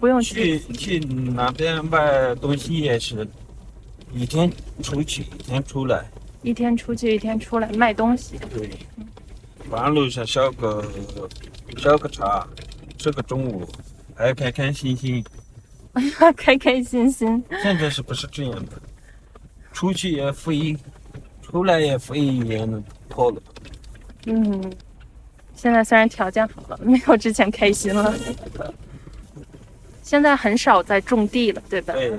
[0.00, 3.24] 不用去去哪边卖东西也是，
[4.12, 4.50] 一天
[4.82, 6.04] 出去一天出来，
[6.42, 8.40] 一天出去一天出来卖东西。
[8.52, 8.70] 对，
[9.70, 10.84] 半路上小个
[11.76, 12.44] 小个茶，
[12.98, 13.68] 吃个中午，
[14.16, 15.24] 还开开心心。
[15.92, 17.44] 哎呀，开开心心。
[17.62, 18.72] 现在是不是这样的？
[19.72, 20.76] 出去也费，
[21.42, 23.42] 出来也费，也能破了。
[24.26, 24.72] 嗯，
[25.54, 28.14] 现在虽然条件好了，没有之前开心了。
[30.02, 31.92] 现在很少在种地了，对吧？
[31.94, 32.18] 对。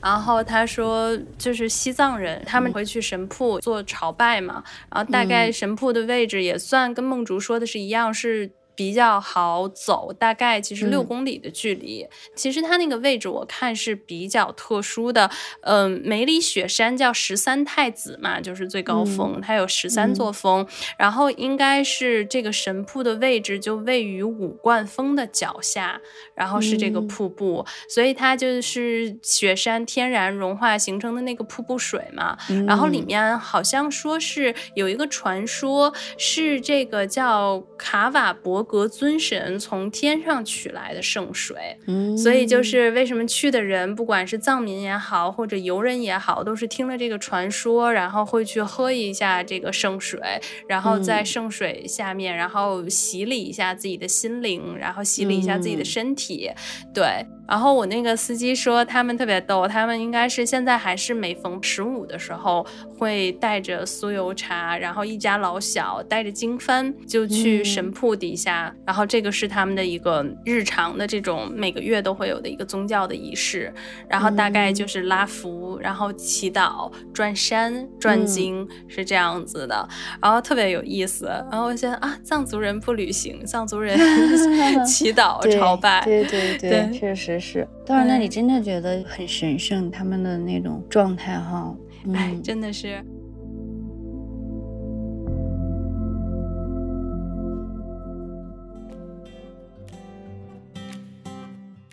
[0.00, 4.62] 然后他说，就是西藏人，他们会去神铺做朝拜嘛。
[4.90, 8.50] 然后大概神铺的位置也算跟梦竹说的是一样，是。
[8.78, 12.06] 比较好走，大概其实六公里的距离。
[12.36, 15.28] 其实它那个位置我看是比较特殊的。
[15.62, 20.64] 嗯，梅里雪山叫十三太子嘛，就是最高峰，它有十三座峰。
[20.96, 26.00] 然后应该是这个神瀑的位置就位于五冠峰的脚下，
[26.36, 32.38] 然后是这个瀑布，所以它就是雪山天然融化形成的那个瀑布水嘛。
[32.64, 38.67] 然后里面好像说是有一个传说，是这个叫卡瓦博。
[38.68, 50.20] 格尊神从天上取来的圣水，嗯，所以就是为什么去的人，不管是藏民也好，或者游人也好，都是听了这个传说，然后会去喝一下这个圣水，
[50.68, 56.50] 然后在圣水下面，然后洗礼一下自己的心灵，然后洗礼一下自己的身体，
[56.92, 57.26] 对。
[57.48, 62.66] 然后我那个司机说，他们特别逗，他们应该是现在还是每逢十五的时候，
[62.98, 73.72] 会带着酥油茶，然后一家老小带着经幡就去神瀑底下，然后这个是他们的一个日常的这种每个月都会有的一个宗教的仪式，
[74.08, 79.88] 然后大概就是拉符，然后祈祷、转山、转经是这样子的，
[80.22, 81.26] 然后特别有意思。
[81.50, 83.98] 然后我觉得啊，藏族人不旅行，藏族人
[84.86, 87.18] 祈祷朝拜，对对对，确实。
[87.18, 91.74] 实是到了那里真的觉得很神圣，他们的那种状态哈，
[92.14, 93.04] 哎，真的是。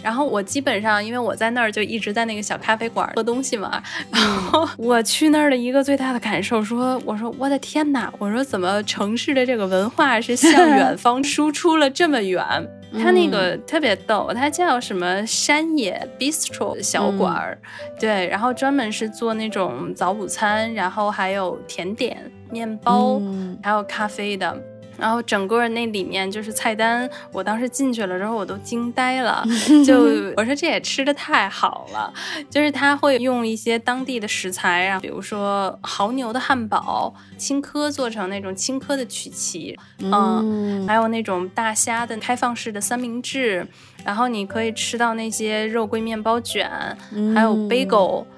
[0.06, 3.82] 然后我基本上，因为我在那儿就一直在那个小咖啡馆喝东西嘛。
[4.12, 12.46] 然后我去那儿的一个最大的感受，说我说我的天哪，我说怎么城市的这个文化是向远方输出了这么远？
[13.02, 17.58] 它那个特别逗，它叫什么山野 bistro 小馆儿，
[18.00, 22.15] 对，然后专门是做那种早午餐，然后还有甜点、
[22.52, 23.20] 面包，
[23.63, 24.56] 还有咖啡的。
[24.97, 29.43] 然后整个那里面就是菜单，我当时进去了之后我都惊呆了，
[29.86, 29.99] 就
[30.38, 32.13] 我说这也吃的太好了，
[32.49, 43.67] 就是他会用一些当地的食材啊，比如说牦牛的汉堡，青稞做成那种青稞的曲奇，嗯，还有那种大虾的开放式的三明治，
[44.03, 46.69] 然后你可以吃到那些肉桂面包卷，
[47.34, 48.23] 还有 bagel。
[48.23, 48.35] 嗯，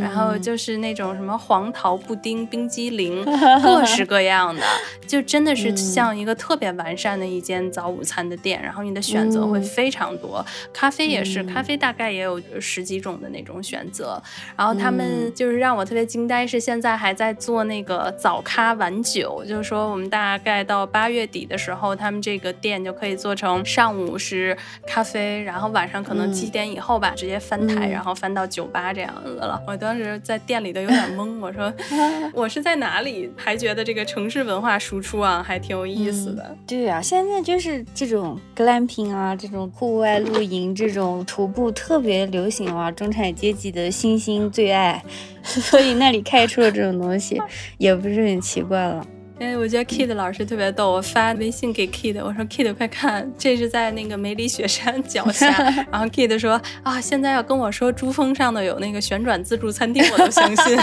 [0.00, 3.24] 然后就是那种什么黄桃布丁、冰激凌，
[3.62, 4.62] 各式各样的，
[5.06, 8.60] 就真的是像一个特别完善的一间早午餐的店。
[8.62, 14.20] 然后你的选择会非常多，咖啡也是，咖啡大概也有十几种的那种选择。
[14.56, 29.49] 然后他们就是让我特别惊呆，是现在还在做那个早咖晚酒，就是说我们大概到八月底的时候，他们这个店就可以做成上午是咖啡，然后晚上可能七点以后吧，直接翻台，然后翻到酒吧这样子了。
[29.66, 31.72] 我当时在店里都有点懵，我说
[32.34, 33.30] 我是在哪里？
[33.36, 36.56] 还觉得这个城市文化输出啊，还挺有意思的。
[36.66, 45.02] 对啊，现在就是这种 glamping 啊，这种户外露营、这种徒步特别流行啊，中产阶级的新兴最爱，
[45.42, 47.40] 所以那里开出了这种东西，
[47.78, 49.06] 也不是很奇怪了。
[49.40, 50.92] 哎，我觉得 Kid 老师特别逗。
[50.92, 55.48] 我发微信给 Kid，我说 Kid 快看，这是在那个梅里雪山脚下。
[55.90, 60.78] 然后 Kid 说啊，现在要跟我说珠峰上的有那个旋转自助餐厅，我都相信。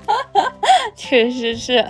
[0.94, 1.82] 确实是。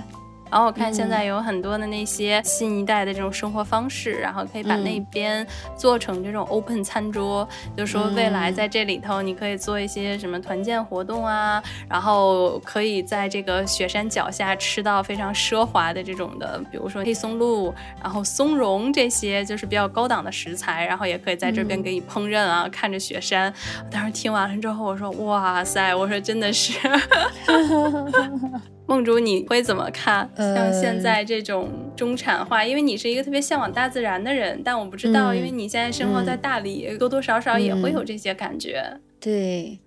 [0.51, 23.53] 然后我看现在有很多的那些新一代的这种生活方式，然后可以把那边做成这种 open 餐桌，就说未来在这里头你可以做一些什么团建活动啊，然后可以在这个雪山脚下吃到非常奢华的这种的，比如说黑松露，然后松茸这些就是比较高档的食材，然后也可以在这边给你烹饪啊，看着雪山。
[23.91, 26.73] 当时听完了之后，我说哇塞，我说真的是。
[28.91, 30.29] 梦竹，你会怎么看？
[30.37, 38.83] 像现在这种中产化，因为你是一个特别向往大自然的人，但我不知道，因为你现在生活在大理，多多少少也会有这些感觉。
[39.21, 39.79] 对。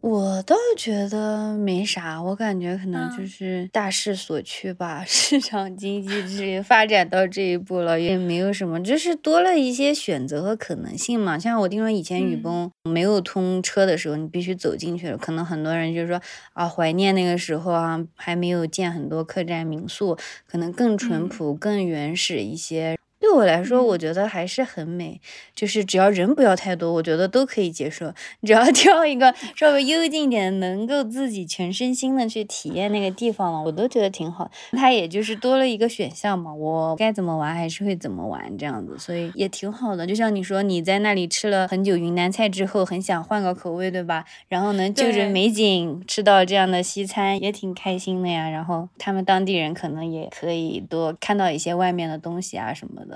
[0.00, 11.38] 我倒觉得没啥，我感觉可能就是大势所趋吧， 市场经济之类发展到这一步了，也没有什么，就是多了一些选择和可能性嘛。
[11.38, 16.18] 像我听说以前雨崩没有通车的时候，你必须走进去了，可能很多人就说
[16.54, 22.96] 啊，怀念那个时候啊，还没有建很多客栈民宿，可能更淳朴、更原始一些。
[23.20, 25.20] 对我来说，我觉得还是很美，
[25.54, 28.12] 就是只要人不要太多，我觉得都可以接受。
[28.42, 34.50] 只要挑一个稍微幽静点，能够自己全身心的去体验那个地方了，我都觉得挺好。
[34.72, 40.06] 它也就是多了一个选项嘛，我该怎么玩还是会怎么玩这样子，所以也挺好的。
[40.06, 44.24] 就像你说，你在那里吃了很久云南菜之后，很想换个口味，对吧？
[44.48, 48.48] 然后能就着美景吃到这样的西餐，也挺开心的呀。
[48.48, 53.09] 然后他们当地人可能也可以多看到一些外面的东西啊什么的。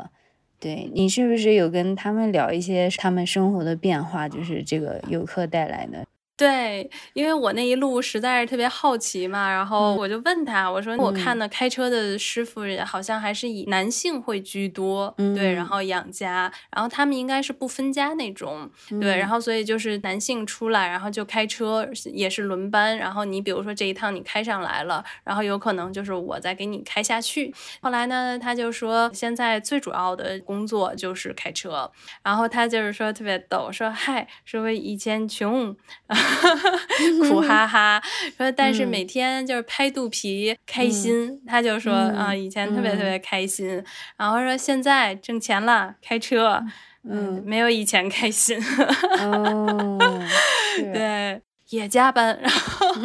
[0.64, 4.26] 对你是不是有跟他们聊一些他们生活的变化？
[4.26, 6.02] 就是这个游客带来的。
[6.36, 18.68] 对，因为我那一路实在是特别好奇嘛，然后我就问他，我说我看呢，开车的师傅好像还是以男性会居多，对，然后养家，然后他们应该是不分家那种，
[19.00, 27.54] 对，然后所以就是男性出来，然后就开车也是轮班，然后你比如说这一趟你开上来了，然后有可能就是我再给你开下去。
[27.80, 31.92] 后来呢，他就说现在最主要的工作就是开车，
[32.24, 35.76] 然后他就是说特别逗，说嗨，说以前穷。
[37.28, 38.02] 苦哈哈
[38.36, 41.40] 说，但是每天就是拍肚皮开心。
[41.46, 43.82] 他就说啊，以前特别特别开心，
[44.16, 46.62] 然后说现在挣钱了，开车，
[47.08, 48.58] 嗯，没有以前开心。
[49.20, 49.98] 哦，
[50.92, 51.40] 对。
[51.74, 52.94] 也加班，然后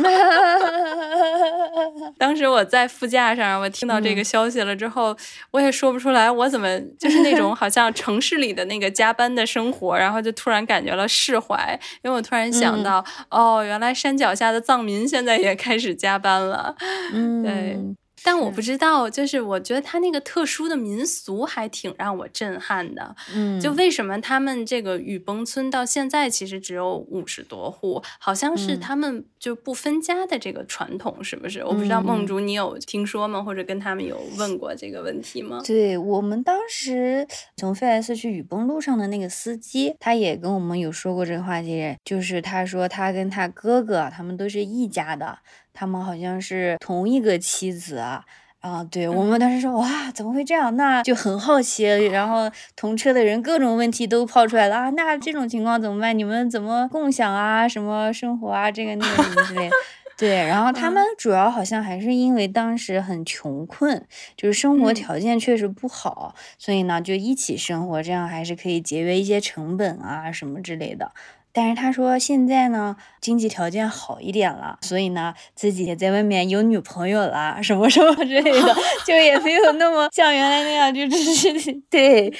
[2.17, 5.15] 当时我在副驾上，我听到这个消息了之后，
[5.51, 16.75] 我也说不出来我怎么就是那种 好像城市里的那个加班的生活，然后就突然感觉了释怀，因为我突然想到，哦，原来山脚下的藏民现在也开始加班了，
[17.13, 17.77] 嗯， 对。
[18.23, 23.15] 但我不知道，就是我觉得他那个特殊的民俗还挺让我震撼的。
[23.33, 31.63] 嗯，就为什么他们这个雨崩村到现在其实只有五十多户，好像是他们就不分家的这个传统，是不是？
[31.63, 33.41] 我不知道梦竹你有听说吗？
[33.41, 35.61] 或者跟他们有问过这个问题吗？
[35.65, 45.39] 对我们当时从费莱斯去雨崩路上的那个司机，他也跟我们有说过这个话题，就是他说他跟他哥哥他们都是一家的。
[45.79, 48.21] 他们好像是同一个妻子啊，
[48.59, 50.75] 啊，对我们当时说哇，怎么会这样？
[50.75, 56.19] 那就很好奇，然后同车的人各种问题都抛出来了啊，那这种情况怎么办？
[56.19, 57.65] 你们怎么共享啊？
[57.65, 58.69] 什么生活啊？
[58.69, 59.69] 这个那个什么之类。
[60.17, 64.05] 对，然后他们主要好像还是因为当时很穷困，
[64.35, 71.13] 就是生活条件确实不好，所以呢就一起生活，这样还是可以节约一些成本啊什么之类的。
[71.59, 82.33] 但是他说现在呢，经济条件好一点了，所以呢，自己也在外面有女朋友了，什么什么之类的， 就也没有那么像原来那样，就只是 对。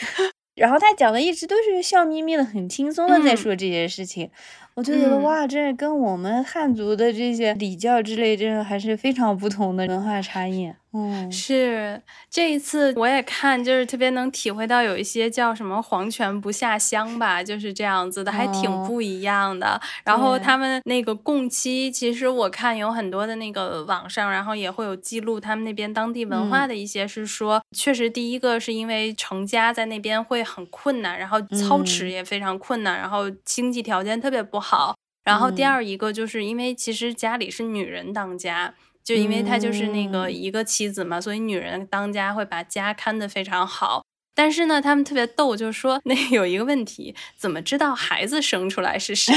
[0.56, 4.32] 然后他讲的一直都是笑眯眯的，很轻松的在说这些事情。
[4.76, 10.72] 我就觉得哇，这跟我们汉族的这些礼教之类，这还是非常不同的文化差异。
[10.92, 19.80] 嗯，是这一次我也看，就是特别能体会到有一些叫什么“黄泉不下乡”吧，就是这样子的，还挺不一样的。
[20.04, 34.96] 然后他们那个共妻，其实我看有很多的那个网上，然后也会有记录他们那边当地文化的一些，是说确实第一个是因为成家在那边会很困难，然后操持也非常困难，然后经济条件特别不好。
[35.24, 38.74] 然后第二一个就是因为其实家里是女人当家。
[39.04, 44.04] 就因为他就是那个一个妻子嘛，所以女人当家会把家看得非常好。
[44.40, 49.34] 但是呢，他们特别逗，就说那有一个问题，怎么知道孩子生出来是谁？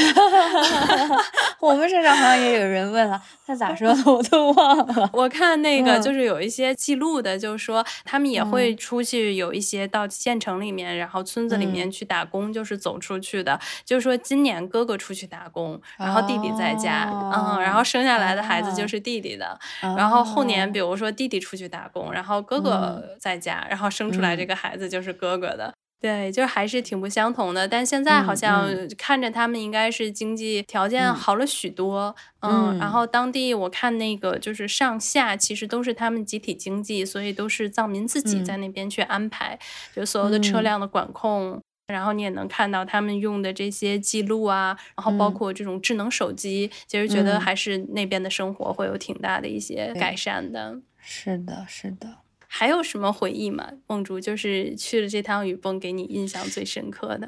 [1.58, 5.10] 我们身上好像也有人问了，他咋说的我都忘了。
[5.12, 13.58] 我看那个就是有一些记录的，就是说他们也会出去，有一些到县城里面，然后村子里面去打工，就是走出去的。
[13.84, 19.58] 就是说今年哥哥出去打工，然后弟弟在家，嗯，然后生下来的孩子就是弟弟的。
[19.80, 24.91] 然后后年比如说弟弟出去打工，然后哥哥在家，然后生出来这个孩子。
[24.92, 27.66] 就是哥哥的，对，就还是挺不相同的。
[27.66, 28.68] 但现在好像
[28.98, 39.58] 看着他们应该是经济条件好了许多，嗯，然后当地我看那个就是上下其实都是他们集体经济，所以都是藏民自己在那边去安排，
[39.94, 50.80] 就所有的车辆的管控，然后你也能看到他们用的这些记录啊，然后包括这种智能手机，其实觉得还是那边的生活会有挺大的一些改善的。
[51.00, 52.21] 是的，是的。
[52.54, 53.66] 还有什么回忆吗？
[53.86, 57.26] 梦竹就是去了这趟雨崩，给你印象最深刻的，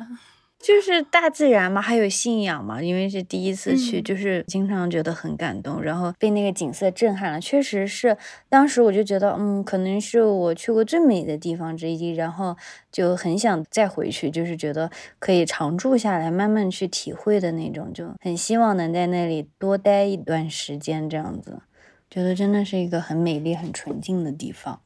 [0.59, 2.83] 就是大自然嘛，还有信仰嘛。
[2.83, 7.41] 因为是第一次去，就是经常觉得很感动，然后被那个景色震撼了。
[7.41, 8.19] 确实是，
[8.51, 12.55] 当时我就觉得，嗯，可能是我去过最美的地方之一，然后
[12.93, 21.63] 就很想再回去，就是觉得可以常住下来，慢慢去体会的那种，就很希望能在那里多待一段时间，这样子，
[22.11, 24.83] 觉得真的是一个很美丽、很纯净的地方。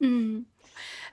[0.00, 0.44] 嗯，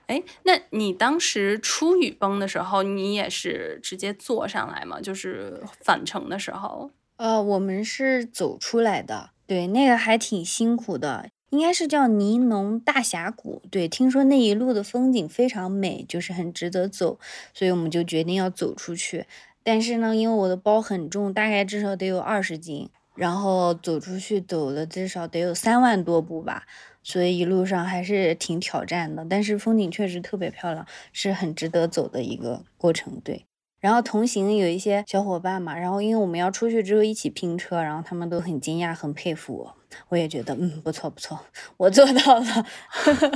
[0.06, 5.00] 哎，那你当时出雨崩的时候，你也是直接坐上来吗？
[5.00, 6.90] 就是返程的时候？
[7.16, 13.62] 呃，我们是走出来的，对，那个还挺辛苦的，应该是叫尼农大峡谷。
[13.70, 17.18] 对，听说那一路的风景非常美，就是很值得走，
[17.54, 19.26] 所以我们就决定要走出去。
[19.62, 26.66] 但是呢，因为我的包很重，大概至少得有二十斤，然后走出去走了至少得有三万多步吧。
[27.04, 33.20] 所以一路上还是挺挑战的，但是风景确实特别漂亮，是很值得走的一个过程。
[33.22, 33.44] 对，
[33.78, 39.76] 然后同行有一些小伙伴嘛，然后因为我们要出去之后一起拼车，然后他们都很惊讶，很佩服我，
[40.08, 41.38] 我也觉得嗯不错不错，
[41.76, 42.66] 我做到了。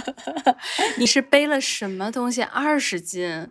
[0.99, 2.43] 你是背了什么东西？
[2.43, 3.49] 二十斤。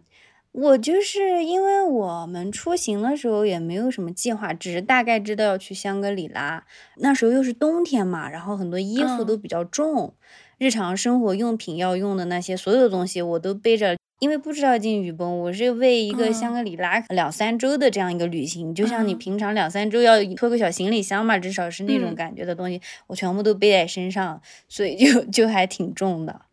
[0.59, 6.65] 我就是因为我们出行的时候也没有什么计划，只是大概知道要去香格里拉。
[6.95, 10.15] 那时候又是冬天嘛，然后很多衣服都比较重，
[10.57, 13.95] 日常生活用品要用的那些所有的东西我都背着。
[14.19, 26.46] 因为不知道进雨崩，我是为一个香格里拉两三周的这样一个旅行，就像你平常两三周要拖个小行李箱嘛，至少是那种感觉的东西，我全部都背在身上，所以就就还挺重的。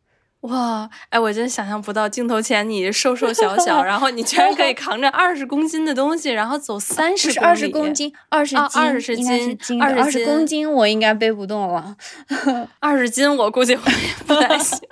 [0.44, 7.46] 哇，哎，我真想象不到镜头前你瘦瘦小小，然后你居然可以扛着二十公斤的东西，然后走三十公里。
[7.46, 11.96] 二十公斤，二十斤，二十斤，二十公斤，我应该背不动了。
[12.78, 13.90] 二十斤，我估计会
[14.26, 14.78] 不太行。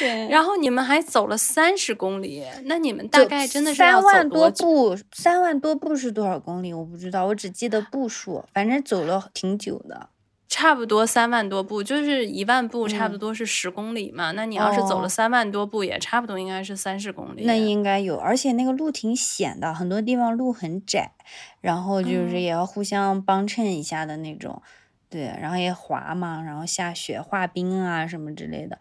[0.00, 4.96] 对，然后你们还走了三十公里，那你们大概真的是三万多步？
[5.12, 6.74] 三万多步是多少公里？
[6.74, 10.08] 我不知道，我只记得步数，反正走了挺久的。
[10.48, 14.32] 差不多三万多步，就是一万步差不多是十公里嘛。
[14.32, 17.44] 那你要是走了三万多步，也差不多应该是三十公里。
[17.44, 21.12] 那应该有，而且那个路挺险的，很多地方路很窄，
[21.60, 24.62] 然后就是也要互相帮衬一下的那种。
[25.10, 28.78] 对，然后也滑嘛，然后下雪、滑冰啊什么之类的。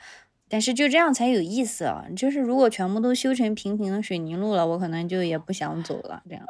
[0.50, 2.06] 但是就这样才有意思啊！
[2.16, 6.24] 就是如果全部都修成平平的水泥路了，我可能就也不想走了。
[6.30, 6.46] 这样，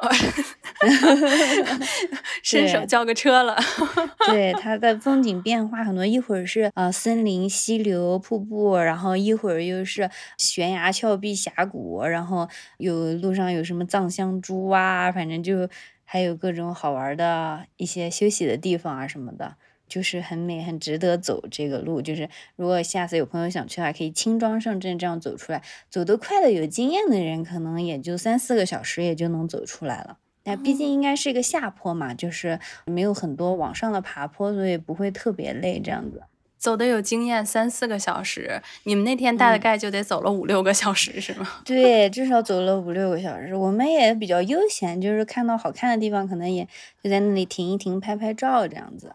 [2.42, 3.56] 伸手叫个车了。
[4.28, 15.68] 对，它的风景变化很多，一会儿是呃森林、溪流、瀑布，然后一会儿又是悬崖峭壁、峡谷，然后有路上有什么藏香猪啊，反正就
[16.04, 19.56] 还有各种好玩的一些休息的地方啊什么的。
[19.88, 22.00] 就是很美，很值得走这个路。
[22.00, 25.62] 就是如果下次有朋友想去的话，可以轻装上阵这样走出来。
[25.90, 30.18] 走得快的、有经验的人，可能也就三四个小时也就能走出来了。
[30.44, 35.78] 那毕竟应该是一个下坡嘛，就是没有很多往上的爬坡，所以不会特别累。
[35.78, 36.22] 这样子
[36.56, 38.62] 走的有经验，三四个小时。
[38.84, 41.46] 你们那天大概就得走了五六个小时，是吗？
[41.66, 43.54] 对，至少走了五六个小时。
[43.54, 46.66] 我们也比较悠闲，就是看到好看的地方，可能也
[47.02, 49.12] 就在那里停一停，拍拍照这样子。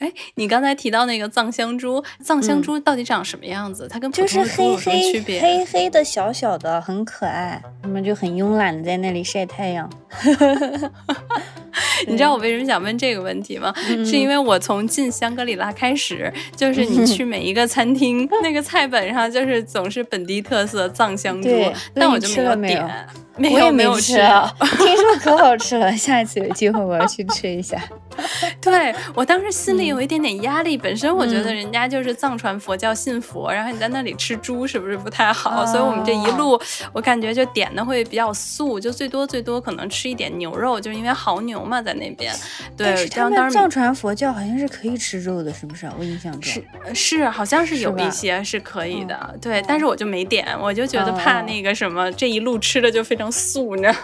[0.00, 3.86] 哎，你刚才提到那个藏香猪，藏香猪到底长什么样子？
[3.88, 5.40] 它跟普通猪有什么区别？
[5.40, 7.62] 黑黑的小小的，很可爱。
[7.82, 9.88] 它们就很慵懒的在那里晒太阳。
[12.06, 13.72] 你知道我为什么想问这个问题吗？
[14.04, 21.48] 是因为我从进香格里拉开始，就是你去每一个餐厅，那个菜本上就是总是本地特色藏香猪，
[21.94, 23.06] 但我就没有点。
[23.42, 24.16] 我也没有吃，
[24.76, 27.80] 听说可好吃了，下一次有机会我要去吃一下。
[28.60, 35.64] 对我当时心里有一点点压力，本身我觉得人家就是藏传佛教信佛，然后你在那里吃猪是不是不太好？
[35.64, 36.60] 所以我们这一路
[36.92, 42.34] 我感觉就点的会比较素，就最多最多可能吃一点牛肉，就是因为牦牛嘛在那边。
[42.76, 45.88] 对，他们藏传佛教好像是可以吃肉的，是不是？
[45.98, 46.62] 我印象中是
[46.92, 49.38] 是，好像是有一些是可以的。
[49.40, 53.30] 对，但是我就没点，我就觉得怕那个什么，这一路吃的就非常。
[53.30, 53.94] 素呢？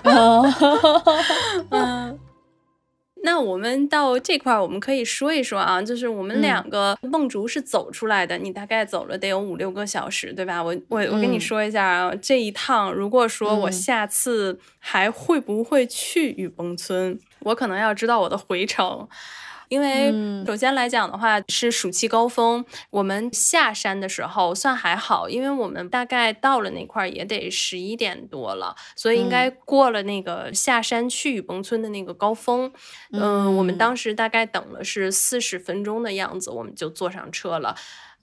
[1.71, 2.17] 嗯，
[3.25, 10.63] 那我们到这块儿，我们可以说一说啊，就是我们两个梦竹是走出来的，你大概走了得有五六个小时，对吧？
[10.63, 19.09] 我我我跟你说一下啊，这一趟如果说我下次还会不会去雨崩村，我可能要知道我的回程。
[19.69, 20.13] 因为
[20.47, 32.73] 首先来讲的话是暑期高峰，我们下山的时候算还好，因为我们大概到了那块儿也得十一点多了，所以应该过了那个下山去雨崩村的那个高峰。
[33.11, 37.75] 嗯，我们当时大概等了是四十分钟的样子，我们就坐上车了，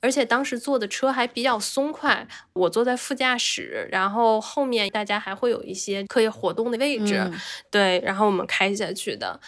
[0.03, 7.31] 而且当时坐的车还比较松快，我坐在副驾驶，然后后面大家还会有一些可以活动的位置，
[7.71, 9.39] 对，然后我们开下去的。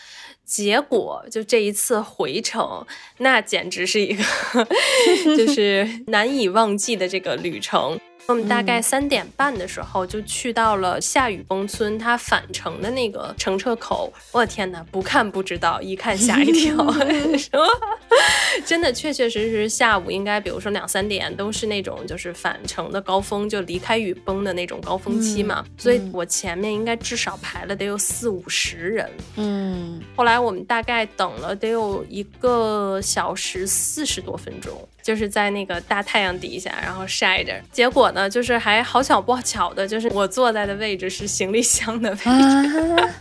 [0.45, 2.85] 结果就这一次回程，
[3.17, 4.23] 那简直是一个
[5.35, 7.99] 就是难以忘记的这个旅程。
[8.27, 14.11] 我们大概三点半的时候就去到了夏雨崩村，它返程的那个乘车口。
[14.31, 16.75] 我的天哪，不看不知道，一看吓一跳。
[17.37, 17.67] 说
[18.65, 25.63] 真的，确确实实下午应该，比如说两三点都是那种就是返程的高峰，就离开雨崩的那种高峰期嘛。
[25.77, 29.07] 所以我前面应该至少排了得有四五十人。
[29.35, 34.75] 嗯，后来我们大概等了得有一个小时四十多分钟。
[35.05, 43.13] 就是在那个大太阳底下，然后晒着，结果呢，就是还好巧不巧的，就是我坐在的位置是行李箱的位置。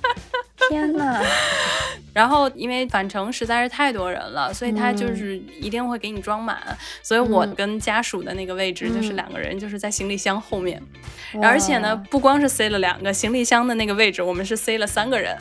[0.71, 1.23] 天哪！
[2.15, 6.57] 然后因为返程实在是太多人了，所以他就是一定会给你装满。
[7.03, 10.83] 所以我跟家属的那个位置就是两个人，就是在行李箱后面。
[11.43, 15.37] 而且呢，不光是塞了两个行李箱的那个位置，我们是塞了三个人。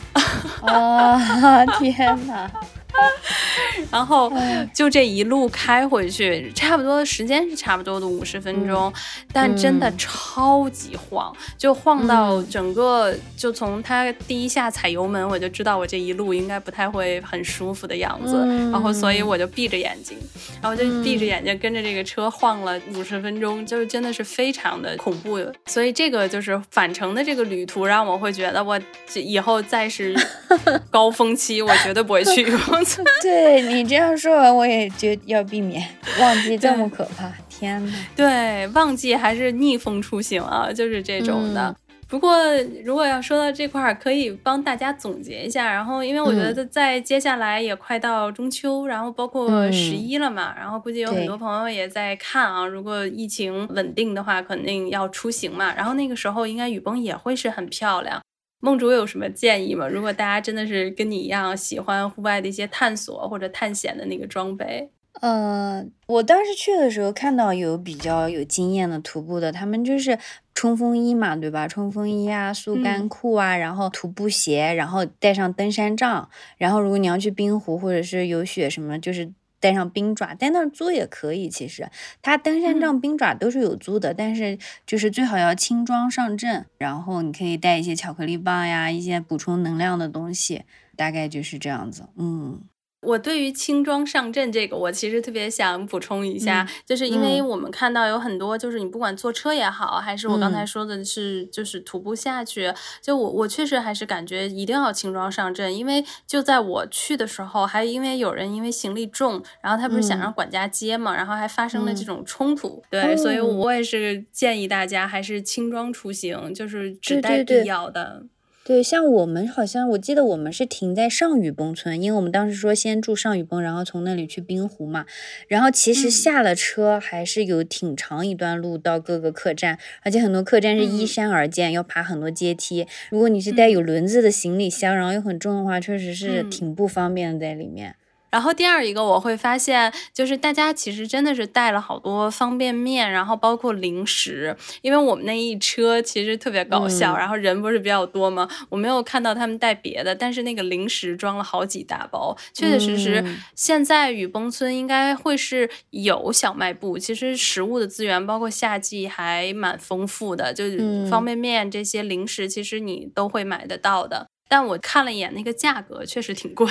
[0.64, 1.66] 啊！
[1.80, 2.52] 天哪！
[3.92, 4.32] 然后
[4.74, 8.92] 就这一路开回去，差不多的时间是差不多的五十分钟，
[9.32, 18.38] 但真的超级晃，就晃到整个就从他第一下踩油门，我就知道我这一路应该不太会很舒服的样子。
[18.72, 20.18] 然后所以我就闭着眼睛，
[20.62, 25.40] 然后就闭着眼睛跟着这个车晃了五十分钟，就是真的是非常的恐怖。
[25.66, 28.80] 所以这个就是返程的这个旅途，让我会觉得我
[29.16, 30.16] 以后再是
[30.90, 32.46] 高峰期，我绝对不会去。
[33.22, 35.82] 对你这样说完，我也觉要避免
[36.20, 37.32] 忘记这么可怕。
[37.50, 41.76] 天呐，对，忘记还是逆风出行啊，就是这种的。
[42.10, 42.38] 不过，
[42.84, 45.66] 如果要说到这块儿，可以帮大家总结一下。
[45.72, 52.68] 然后，因为我觉得在接下来也快到中秋，然后包括十一了嘛，然后估计有很多朋友也在看啊。
[52.68, 55.74] 如果疫情稳定的话，肯定要出行嘛。
[55.76, 58.22] 然后那个时候，应该雨崩也会是很漂亮。
[58.64, 59.86] 梦竹有什么建议吗？
[59.86, 64.90] 如果大家真的是跟你一样喜欢户外的一些探索或者探险的那个装备，
[65.20, 70.18] 呃，我当时去的时候看到有比较有经验的徒步的，他们就是
[70.56, 71.68] 冲锋衣嘛，对吧？
[71.68, 79.30] 冲锋衣啊，速干裤啊，然后徒步鞋，然后带上登山杖，然后如果你要去冰湖或者是有雪什么，就是
[79.64, 81.48] 带上冰爪，在那儿租也可以。
[81.48, 81.90] 其实
[82.22, 90.64] 它登山杖、冰爪都是有租的，但是就是最好要轻装上阵，然后你可以带一些巧克力棒呀，一些补充能量的东西，
[90.98, 92.10] 大概就是这样子。
[92.18, 92.62] 嗯。
[93.04, 118.24] 我对于轻装上阵这个，我其实特别想补充一下，就是因为我们看到有很多，就是你不管坐车也好，还是我刚才说的是，就是徒步下去，就我我确实还是感觉一定要轻装上阵，因为就在我去的时候，还因为有人因为行李重，然后他不是想让管家接嘛，然后还发生了这种冲突，对，所以我也是建议大家还是轻装出行，就是只带必要的。
[118.24, 118.33] 对，
[118.82, 125.06] 像我们好像，我记得我们是停在上雨崩村，因为我们当时说先住上雨崩，然后从那里去冰湖嘛。
[125.50, 132.88] 然后其实下了车还是有挺长一段路到各个客栈，而且很多客栈是依山而建，要爬很多阶梯。
[133.10, 137.96] 如果你是带有轮子的行李箱，然后又很重的话，确实是挺不方便的在里面。
[138.34, 144.58] 然后第二一个我会发现，就是大家其实真的是带了好多方便面，然后包括零食。
[144.82, 148.50] 因为我们那一车其实特别搞笑，然后人不是比较多吗？
[148.70, 152.36] 我没有看到他们带别的，但是那个零食装了好几大包。
[152.56, 153.24] 确确实实，
[153.56, 164.26] 现在雨崩村应该会是有小卖部，其实食物的资源包括夏季还蛮丰富的，就是方便面这些零食，其实你都会买得到的。
[164.50, 166.68] 但我看了一眼那个价格，确实挺贵。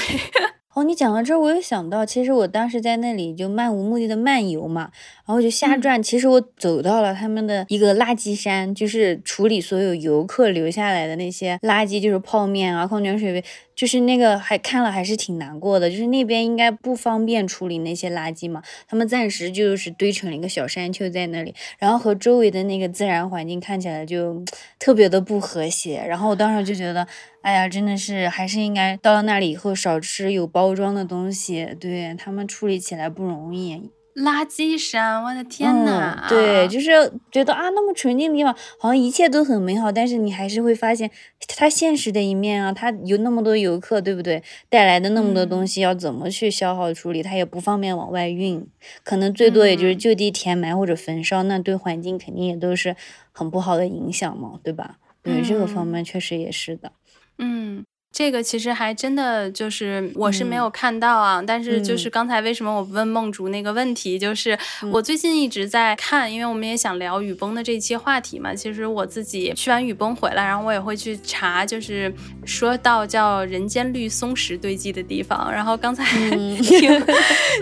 [0.75, 4.91] 哦，你讲到这儿，我有想到，其实我当时在那里就漫无目的的漫游嘛，
[5.27, 6.03] 然后就瞎转。
[6.03, 13.45] 其实我走到了他们的一个垃圾山，就是处理所有游客留下来的那些垃圾，就是泡面啊、矿泉水杯。
[13.75, 24.45] 就是那个还看了还是挺难过的，就是那边应该不方便处理那些垃圾嘛，他们暂时就是堆成了一个小山丘在那里，然后和周围的那个自然环境看起来就
[24.79, 27.07] 特别的不和谐，然后我当时就觉得，
[27.41, 33.91] 哎呀，真的是还是应该到了那里以后少吃有包装的东西，对他们处理起来不容易。
[34.15, 36.27] 垃圾山，我的天呐！
[36.29, 36.91] 对，就是
[37.31, 41.11] 觉得啊，那么纯净的地方，好像一切都很美好，但是你还是会发现
[41.57, 44.43] 它现实的一面啊，它有那么多游客，对不对？
[44.69, 48.67] 带来的那么多东西要怎么去消耗处理，它也不方便往外运，
[49.03, 52.95] 可能最多也就是就地填埋或者焚烧，那对环境肯定也都是
[53.33, 54.97] 很不好的影响嘛，对吧？
[55.23, 56.93] 对这个方面确实也是的，
[57.39, 57.85] 嗯。
[58.13, 64.57] 这个其实还真的就是我是没有看到啊，但是就是刚才为什么我问梦竹那个问题，就是
[64.93, 68.55] 我最近一直在看，因为我们也想聊雨崩的这期话题嘛。
[68.55, 72.13] 其实我自己去完雨崩回来，然后我也会去查，就是
[72.45, 75.51] 说到叫人间绿松石堆积的地方。
[75.51, 76.05] 然后刚才
[76.61, 77.03] 听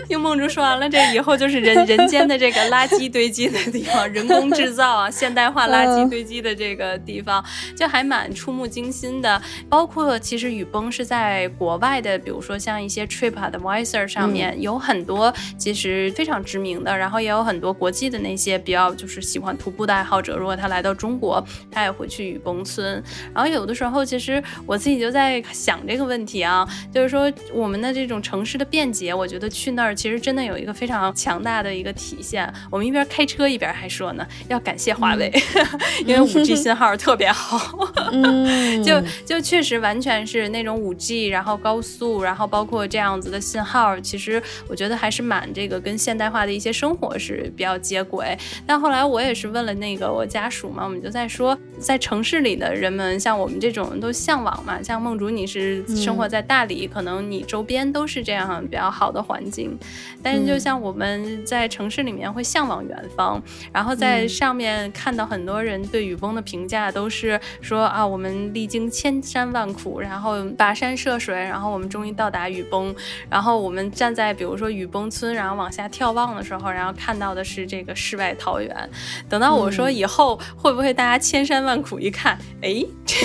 [0.09, 7.44] 听梦竹说完了，这以后就是人人间的这个垃圾堆积的地方，人工制造啊，现代化垃圾堆积的这个地方，
[7.76, 9.40] 就还蛮触目惊心的。
[9.68, 10.39] 包括其实。
[10.41, 23.03] 实雨崩是在国外的，比如说像一些 Trip Advisor 上面有很多其实非常知名的，然后也有很多国际的那些比较就是喜欢徒步的爱好者，如果他来到中国，他也会去雨崩村。
[23.34, 32.51] 然后有的时候，其实我自己就在想这个问题啊，就是说我们的这种城市的便捷，我觉得去那儿其实真的有一个非常强大的一个体现。
[32.70, 35.30] 我们一边开车一边还说呢，要感谢华为，
[36.07, 37.93] 因为五 G 信号特别好，
[38.84, 40.26] 就就确实完全。
[40.30, 48.38] 是那种五 G，然后高速，然后包括这样子的信号，其实我觉得还是蛮这个跟现代化的一些生活是比较接轨。
[48.64, 59.76] 但后来我也是问了那个我家属嘛，我们就在说，在城市里的人们，像我们这种都向往嘛，像梦竹你是生活在大理，可能你周边都是这样比较好的环境。
[60.22, 70.19] 但是就像我们在城市里面会向往远方，然后在上面看到很多人对雨崩的评价都是说啊，我们历经千山万苦，然后。
[70.20, 72.94] 然后跋山涉水，然后我们终于到达雨崩。
[73.30, 78.90] 然后我们站在比如说雨崩村，然后往下眺望的时候，然后看到的是这个世外桃源。
[79.30, 83.16] 等到我说以后会不会大家千山万苦一看，哎，这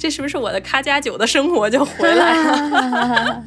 [0.00, 3.42] 这是不是我的咖加酒的生活就回来了？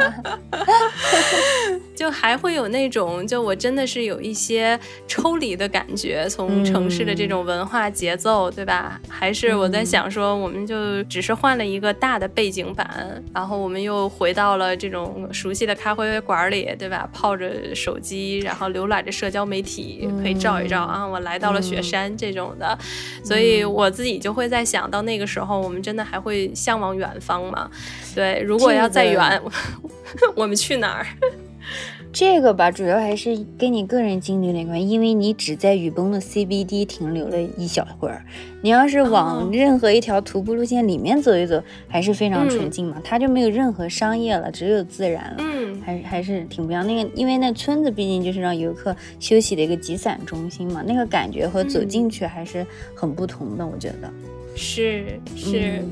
[1.97, 9.01] 就还会有那种，就我真的是有一些抽离的感觉，从城市的这种文化节奏，对吧？
[9.09, 17.09] 还是我在想说，我们就只是换了一个大的背景板，然后我们又回到了这种熟悉的咖啡馆里，对吧？
[17.11, 22.77] 泡着手机，然后浏览着社交媒体，可以照一照啊，我来到了雪山这种的。
[23.23, 27.67] 所以我自己就会在想到那个时候，我们真的还会向往远方吗？
[28.13, 29.41] 对，如果要再远，
[30.35, 31.07] 我们去哪儿？
[32.13, 38.25] 这个吧，主要还是跟你个人经历有点关，因为你只在雨崩的 CBD 停留了一小会儿。
[38.61, 45.37] 你要是往任何一条徒步路线里面走一走，还是非常纯净嘛，它就没有任何商业了，只有自然了。
[45.39, 46.85] 嗯，还还是挺不一样。
[46.87, 52.65] 那个，因为那村子毕竟就是让游客休息的一个集散中心嘛，那个感觉和走进去还是
[52.95, 54.11] 很不同的，我觉得。
[54.55, 55.83] 是是。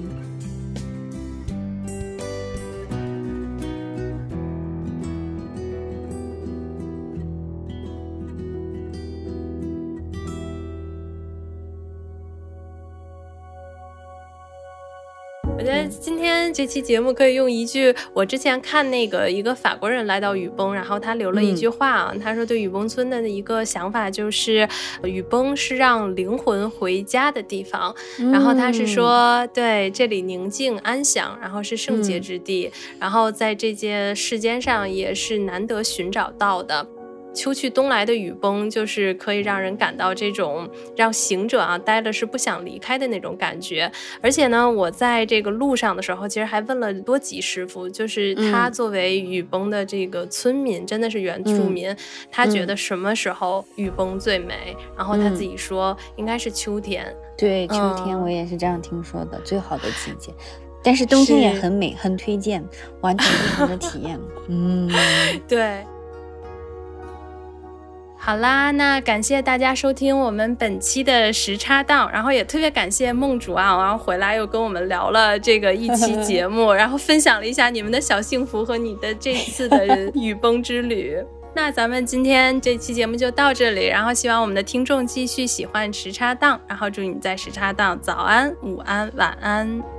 [15.57, 24.67] 我觉得今天这期节目可以用一句，我之前看那个一个法国人来到雨崩，然后他留了一句话啊，他说对雨崩村的一个想法就是，
[25.03, 27.95] 雨崩是让灵魂回家的地方，
[28.31, 36.85] 然后他是说，对这里宁静安详，然后是圣洁之地，然后在这些世间上也是难得寻找到的。
[37.35, 43.91] 秋去冬来的雨崩，就是可以让人感到这种让行者啊待了是不想离开的那种感觉。
[44.21, 51.95] 而且呢，我在这个路上的时候，其实还问了多吉师傅，就是他作为雨崩的这个村民，真的是原住民，
[52.31, 54.75] 他觉得什么时候雨崩最美？
[54.95, 57.05] 然后他自己说应该是秋天。
[57.37, 60.33] 对，秋天我也是这样听说的，最好的季节。
[60.81, 62.63] 但是冬天也很美，很推荐，
[63.01, 64.19] 完全不同的体验。
[64.47, 64.87] 嗯，
[65.47, 65.83] 对。
[68.25, 81.23] 好啦，那感谢大家收听我们本期的时差档，然后也特别感谢梦主啊，然后回来又跟我们聊了这个一期节目，然后分享了一下你们的小幸福和你的这次的雨 崩之旅。
[81.53, 89.94] 那咱们今天这期节目就到这里，然后希望我们的听众继续喜欢时差档，然后祝你在时差档早安、午安、晚安。